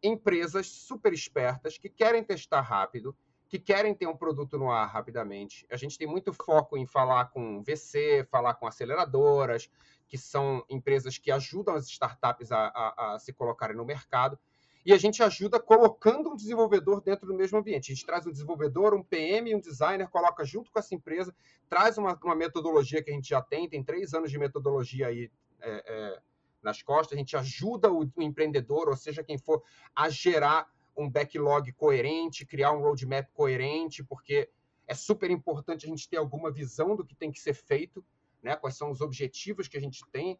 Empresas 0.03 0.67
super 0.67 1.15
espertas 1.15 1.79
que 1.79 1.89
querem 1.89 2.23
testar 2.23 2.61
rápido, 2.61 3.17
que 3.49 3.59
querem 3.59 3.95
ter 3.95 4.07
um 4.07 4.15
produto 4.15 4.59
no 4.59 4.71
ar 4.71 4.87
rapidamente. 4.87 5.67
A 5.71 5.79
gente 5.79 5.97
tem 5.97 6.07
muito 6.07 6.31
foco 6.31 6.77
em 6.77 6.85
falar 6.85 7.31
com 7.31 7.63
VC, 7.63 8.29
falar 8.31 8.53
com 8.53 8.67
aceleradoras, 8.67 9.71
que 10.07 10.19
são 10.19 10.63
empresas 10.69 11.17
que 11.17 11.31
ajudam 11.31 11.75
as 11.75 11.89
startups 11.89 12.53
a, 12.53 12.67
a, 12.67 13.15
a 13.15 13.19
se 13.19 13.33
colocarem 13.33 13.75
no 13.75 13.87
mercado 13.87 14.39
e 14.85 14.93
a 14.93 14.99
gente 14.99 15.23
ajuda 15.23 15.59
colocando 15.59 16.31
um 16.31 16.37
desenvolvedor 16.37 17.01
dentro 17.01 17.27
do 17.27 17.35
mesmo 17.35 17.59
ambiente. 17.59 17.91
A 17.91 17.95
gente 17.95 18.05
traz 18.05 18.27
um 18.27 18.31
desenvolvedor, 18.31 18.95
um 18.95 19.03
PM 19.03 19.55
um 19.55 19.61
designer, 19.61 20.09
coloca 20.09 20.45
junto 20.45 20.71
com 20.71 20.79
essa 20.79 20.95
empresa, 20.95 21.35
traz 21.69 21.97
uma, 21.97 22.19
uma 22.23 22.35
metodologia 22.35 23.03
que 23.03 23.11
a 23.11 23.15
gente 23.15 23.29
já 23.29 23.41
tem, 23.41 23.69
tem 23.69 23.83
três 23.83 24.13
anos 24.13 24.31
de 24.31 24.39
metodologia 24.39 25.07
aí 25.07 25.31
é, 25.61 25.85
é, 25.87 26.21
nas 26.63 26.83
costas, 26.83 27.17
a 27.17 27.19
gente 27.19 27.37
ajuda 27.37 27.91
o, 27.91 28.11
o 28.15 28.23
empreendedor, 28.23 28.89
ou 28.89 28.97
seja, 28.97 29.25
quem 29.25 29.39
for, 29.39 29.63
a 29.95 30.11
gerar 30.11 30.69
um 30.97 31.09
backlog 31.11 31.73
coerente, 31.73 32.47
criar 32.47 32.73
um 32.73 32.81
roadmap 32.81 33.27
coerente, 33.33 34.05
porque 34.05 34.49
é 34.87 34.95
super 34.95 35.31
importante 35.31 35.87
a 35.87 35.89
gente 35.89 36.09
ter 36.09 36.19
alguma 36.19 36.51
visão 36.51 36.95
do 36.95 37.05
que 37.05 37.15
tem 37.15 37.33
que 37.33 37.41
ser 37.41 37.55
feito, 37.55 38.05
né? 38.43 38.55
quais 38.55 38.77
são 38.77 38.91
os 38.91 39.01
objetivos 39.01 39.67
que 39.67 39.79
a 39.79 39.81
gente 39.81 40.05
tem. 40.13 40.39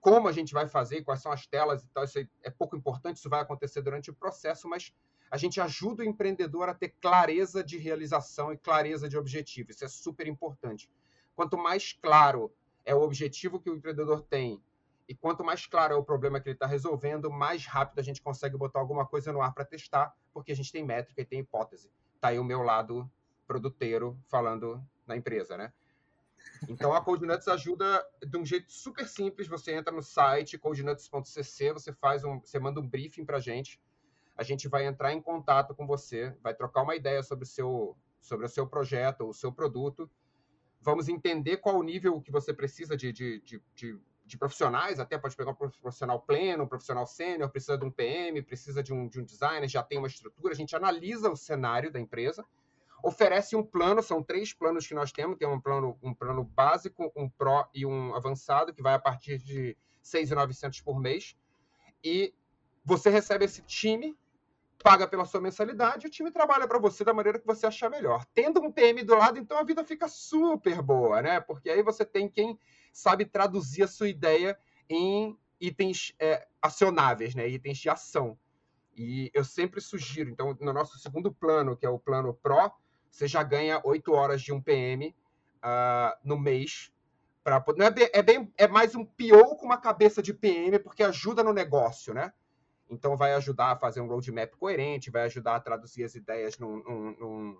Como 0.00 0.28
a 0.28 0.32
gente 0.32 0.52
vai 0.52 0.66
fazer, 0.66 1.02
quais 1.02 1.20
são 1.20 1.30
as 1.30 1.46
telas 1.46 1.82
e 1.82 1.88
tal, 1.88 2.04
isso 2.04 2.18
é 2.42 2.50
pouco 2.50 2.76
importante, 2.76 3.18
isso 3.18 3.28
vai 3.28 3.40
acontecer 3.40 3.82
durante 3.82 4.10
o 4.10 4.14
processo, 4.14 4.68
mas 4.68 4.94
a 5.30 5.36
gente 5.36 5.60
ajuda 5.60 6.02
o 6.02 6.06
empreendedor 6.06 6.68
a 6.68 6.74
ter 6.74 6.94
clareza 7.00 7.62
de 7.62 7.76
realização 7.76 8.52
e 8.52 8.56
clareza 8.56 9.08
de 9.08 9.16
objetivo. 9.16 9.70
Isso 9.70 9.84
é 9.84 9.88
super 9.88 10.26
importante. 10.26 10.90
Quanto 11.36 11.56
mais 11.56 11.92
claro 11.92 12.52
é 12.84 12.94
o 12.94 13.02
objetivo 13.02 13.60
que 13.60 13.70
o 13.70 13.76
empreendedor 13.76 14.22
tem 14.22 14.62
e 15.10 15.14
quanto 15.14 15.44
mais 15.44 15.66
claro 15.66 15.94
é 15.94 15.96
o 15.96 16.04
problema 16.04 16.40
que 16.40 16.48
ele 16.48 16.54
está 16.54 16.66
resolvendo, 16.66 17.30
mais 17.30 17.66
rápido 17.66 17.98
a 17.98 18.02
gente 18.02 18.22
consegue 18.22 18.56
botar 18.56 18.78
alguma 18.78 19.04
coisa 19.04 19.32
no 19.32 19.42
ar 19.42 19.52
para 19.52 19.64
testar, 19.64 20.14
porque 20.32 20.52
a 20.52 20.54
gente 20.54 20.70
tem 20.70 20.84
métrica 20.84 21.20
e 21.20 21.24
tem 21.24 21.40
hipótese. 21.40 21.90
Está 22.14 22.28
aí 22.28 22.38
o 22.38 22.44
meu 22.44 22.62
lado 22.62 23.10
produteiro 23.44 24.16
falando 24.28 24.80
na 25.04 25.16
empresa, 25.16 25.56
né? 25.56 25.72
Então 26.68 26.92
a 26.92 27.00
CodeNuts 27.00 27.48
ajuda 27.48 28.04
de 28.26 28.36
um 28.36 28.44
jeito 28.44 28.72
super 28.72 29.08
simples. 29.08 29.48
Você 29.48 29.72
entra 29.72 29.92
no 29.92 30.02
site 30.02 30.58
codenuts.cc, 30.58 31.72
você 31.72 31.92
faz 31.92 32.24
um, 32.24 32.40
você 32.40 32.58
manda 32.58 32.80
um 32.80 32.86
briefing 32.86 33.24
para 33.24 33.38
a 33.38 33.40
gente. 33.40 33.80
A 34.36 34.42
gente 34.42 34.68
vai 34.68 34.86
entrar 34.86 35.12
em 35.12 35.20
contato 35.20 35.74
com 35.74 35.86
você, 35.86 36.34
vai 36.42 36.54
trocar 36.54 36.82
uma 36.82 36.96
ideia 36.96 37.22
sobre 37.22 37.44
o 37.44 37.46
seu, 37.46 37.96
sobre 38.20 38.46
o 38.46 38.48
seu 38.48 38.66
projeto, 38.66 39.28
o 39.28 39.34
seu 39.34 39.52
produto. 39.52 40.10
Vamos 40.80 41.08
entender 41.08 41.58
qual 41.58 41.78
o 41.78 41.82
nível 41.82 42.20
que 42.20 42.30
você 42.30 42.54
precisa 42.54 42.96
de, 42.96 43.12
de, 43.12 43.40
de, 43.40 43.62
de, 43.74 44.00
de 44.24 44.38
profissionais, 44.38 44.98
até 44.98 45.18
pode 45.18 45.36
pegar 45.36 45.50
um 45.50 45.54
profissional 45.54 46.20
pleno, 46.20 46.64
um 46.64 46.66
profissional 46.66 47.06
sênior, 47.06 47.50
precisa 47.50 47.76
de 47.76 47.84
um 47.84 47.90
PM, 47.90 48.40
precisa 48.40 48.82
de 48.82 48.92
um, 48.92 49.08
de 49.08 49.20
um 49.20 49.24
designer, 49.24 49.68
já 49.68 49.82
tem 49.82 49.98
uma 49.98 50.06
estrutura. 50.06 50.54
A 50.54 50.56
gente 50.56 50.74
analisa 50.74 51.30
o 51.30 51.36
cenário 51.36 51.92
da 51.92 52.00
empresa 52.00 52.46
oferece 53.02 53.56
um 53.56 53.62
plano, 53.62 54.02
são 54.02 54.22
três 54.22 54.52
planos 54.52 54.86
que 54.86 54.94
nós 54.94 55.12
temos, 55.12 55.36
tem 55.38 55.48
um 55.48 55.60
plano, 55.60 55.98
um 56.02 56.14
plano 56.14 56.44
básico, 56.44 57.12
um 57.16 57.28
Pro 57.28 57.66
e 57.74 57.84
um 57.86 58.14
avançado, 58.14 58.72
que 58.72 58.82
vai 58.82 58.94
a 58.94 58.98
partir 58.98 59.38
de 59.38 59.76
6.900 60.04 60.82
por 60.82 60.98
mês, 60.98 61.36
e 62.02 62.34
você 62.84 63.10
recebe 63.10 63.44
esse 63.44 63.62
time, 63.62 64.16
paga 64.82 65.06
pela 65.06 65.24
sua 65.24 65.40
mensalidade, 65.40 66.06
e 66.06 66.08
o 66.08 66.10
time 66.10 66.30
trabalha 66.30 66.66
para 66.66 66.78
você 66.78 67.04
da 67.04 67.12
maneira 67.12 67.38
que 67.38 67.46
você 67.46 67.66
achar 67.66 67.90
melhor. 67.90 68.24
Tendo 68.34 68.60
um 68.60 68.72
PM 68.72 69.02
do 69.02 69.14
lado, 69.14 69.38
então 69.38 69.58
a 69.58 69.62
vida 69.62 69.84
fica 69.84 70.08
super 70.08 70.80
boa, 70.80 71.20
né? 71.20 71.40
Porque 71.40 71.68
aí 71.68 71.82
você 71.82 72.04
tem 72.04 72.28
quem 72.28 72.58
sabe 72.92 73.24
traduzir 73.24 73.82
a 73.82 73.88
sua 73.88 74.08
ideia 74.08 74.58
em 74.88 75.38
itens 75.60 76.14
é, 76.18 76.46
acionáveis, 76.62 77.34
né? 77.34 77.46
Itens 77.48 77.78
de 77.78 77.90
ação. 77.90 78.38
E 78.96 79.30
eu 79.32 79.44
sempre 79.44 79.80
sugiro, 79.80 80.30
então, 80.30 80.56
no 80.60 80.72
nosso 80.72 80.98
segundo 80.98 81.32
plano, 81.32 81.76
que 81.76 81.86
é 81.86 81.88
o 81.88 81.98
plano 81.98 82.34
Pro, 82.34 82.72
você 83.10 83.26
já 83.26 83.42
ganha 83.42 83.80
8 83.84 84.12
horas 84.12 84.40
de 84.40 84.52
um 84.52 84.60
PM 84.60 85.08
uh, 85.08 85.14
ah, 85.62 86.18
no 86.24 86.38
mês. 86.38 86.92
Pra, 87.42 87.62
não 87.76 87.86
é, 87.86 87.90
bem, 87.90 88.10
é, 88.12 88.22
bem, 88.22 88.52
é 88.56 88.68
mais 88.68 88.94
um 88.94 89.04
PO 89.04 89.56
com 89.56 89.66
uma 89.66 89.78
cabeça 89.78 90.22
de 90.22 90.32
PM, 90.32 90.78
porque 90.78 91.02
ajuda 91.02 91.42
no 91.42 91.52
negócio, 91.52 92.12
né? 92.14 92.32
Então 92.88 93.16
vai 93.16 93.32
ajudar 93.34 93.72
a 93.72 93.76
fazer 93.76 94.00
um 94.00 94.06
roadmap 94.06 94.52
coerente, 94.56 95.10
vai 95.10 95.22
ajudar 95.22 95.56
a 95.56 95.60
traduzir 95.60 96.04
as 96.04 96.14
ideias 96.14 96.58
num, 96.58 96.82
num, 96.82 97.16
num, 97.18 97.58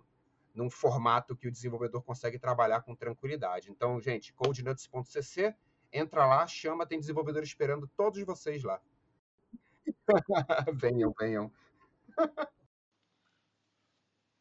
num 0.54 0.70
formato 0.70 1.36
que 1.36 1.48
o 1.48 1.52
desenvolvedor 1.52 2.02
consegue 2.02 2.38
trabalhar 2.38 2.82
com 2.82 2.94
tranquilidade. 2.94 3.70
Então, 3.70 4.00
gente, 4.00 4.32
codenuts.cc, 4.32 5.54
entra 5.92 6.26
lá, 6.26 6.46
chama, 6.46 6.86
tem 6.86 6.98
desenvolvedor 6.98 7.42
esperando 7.42 7.88
todos 7.96 8.22
vocês 8.24 8.62
lá. 8.62 8.80
venham, 10.74 11.14
venham. 11.18 11.50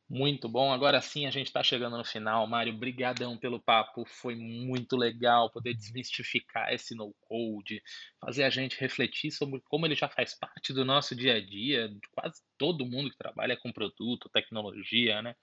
Muito 0.09 0.49
bom. 0.49 0.73
Agora 0.73 0.99
sim 1.01 1.27
a 1.27 1.31
gente 1.31 1.47
está 1.47 1.61
chegando 1.61 1.95
no 1.95 2.03
final. 2.03 2.47
Mário, 2.47 2.73
brigadão 2.75 3.37
pelo 3.37 3.59
papo. 3.59 4.03
Foi 4.07 4.35
muito 4.35 4.97
legal 4.97 5.51
poder 5.51 5.75
desmistificar 5.75 6.73
esse 6.73 6.95
no-code, 6.95 7.81
fazer 8.19 8.43
a 8.43 8.49
gente 8.49 8.79
refletir 8.79 9.31
sobre 9.31 9.61
como 9.61 9.85
ele 9.85 9.93
já 9.93 10.09
faz 10.09 10.33
parte 10.33 10.73
do 10.73 10.83
nosso 10.83 11.15
dia 11.15 11.35
a 11.35 11.39
dia, 11.39 11.89
de 11.89 12.07
quase 12.11 12.41
todo 12.57 12.87
mundo 12.87 13.11
que 13.11 13.17
trabalha 13.17 13.55
com 13.55 13.71
produto, 13.71 14.29
tecnologia, 14.29 15.21
né? 15.21 15.35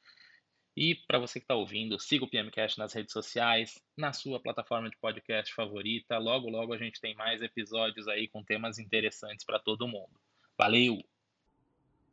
E 0.77 0.97
para 1.07 1.19
você 1.19 1.39
que 1.39 1.45
está 1.45 1.55
ouvindo, 1.55 1.99
siga 1.99 2.25
o 2.25 2.29
PMCast 2.29 2.77
nas 2.79 2.93
redes 2.93 3.13
sociais, 3.13 3.81
na 3.97 4.13
sua 4.13 4.43
plataforma 4.43 4.91
de 4.91 4.97
podcast 4.99 5.55
favorita. 5.55 6.19
Logo, 6.19 6.51
logo 6.51 6.75
a 6.75 6.79
gente 6.79 7.01
tem 7.01 7.15
mais 7.15 7.41
episódios 7.41 8.09
aí 8.09 8.29
com 8.29 8.45
temas 8.45 8.79
interessantes 8.79 9.47
para 9.47 9.61
todo 9.61 9.89
mundo. 9.89 10.21
Valeu! 10.59 11.16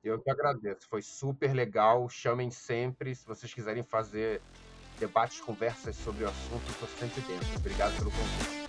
Eu 0.04 0.20
que 0.20 0.30
agradeço, 0.30 0.86
foi 0.90 1.02
super 1.02 1.54
legal. 1.54 2.10
Chamem 2.10 2.52
sempre, 2.52 3.16
se 3.16 3.26
vocês 3.26 3.54
quiserem 3.54 3.84
fazer 3.84 4.42
debates, 5.00 5.40
conversas 5.40 5.96
sobre 5.96 6.26
o 6.26 6.28
assunto, 6.28 6.70
estou 6.70 6.90
sempre 6.90 7.22
dentro. 7.22 7.48
Obrigado 7.56 7.96
pelo 7.98 8.12
convite. 8.12 8.63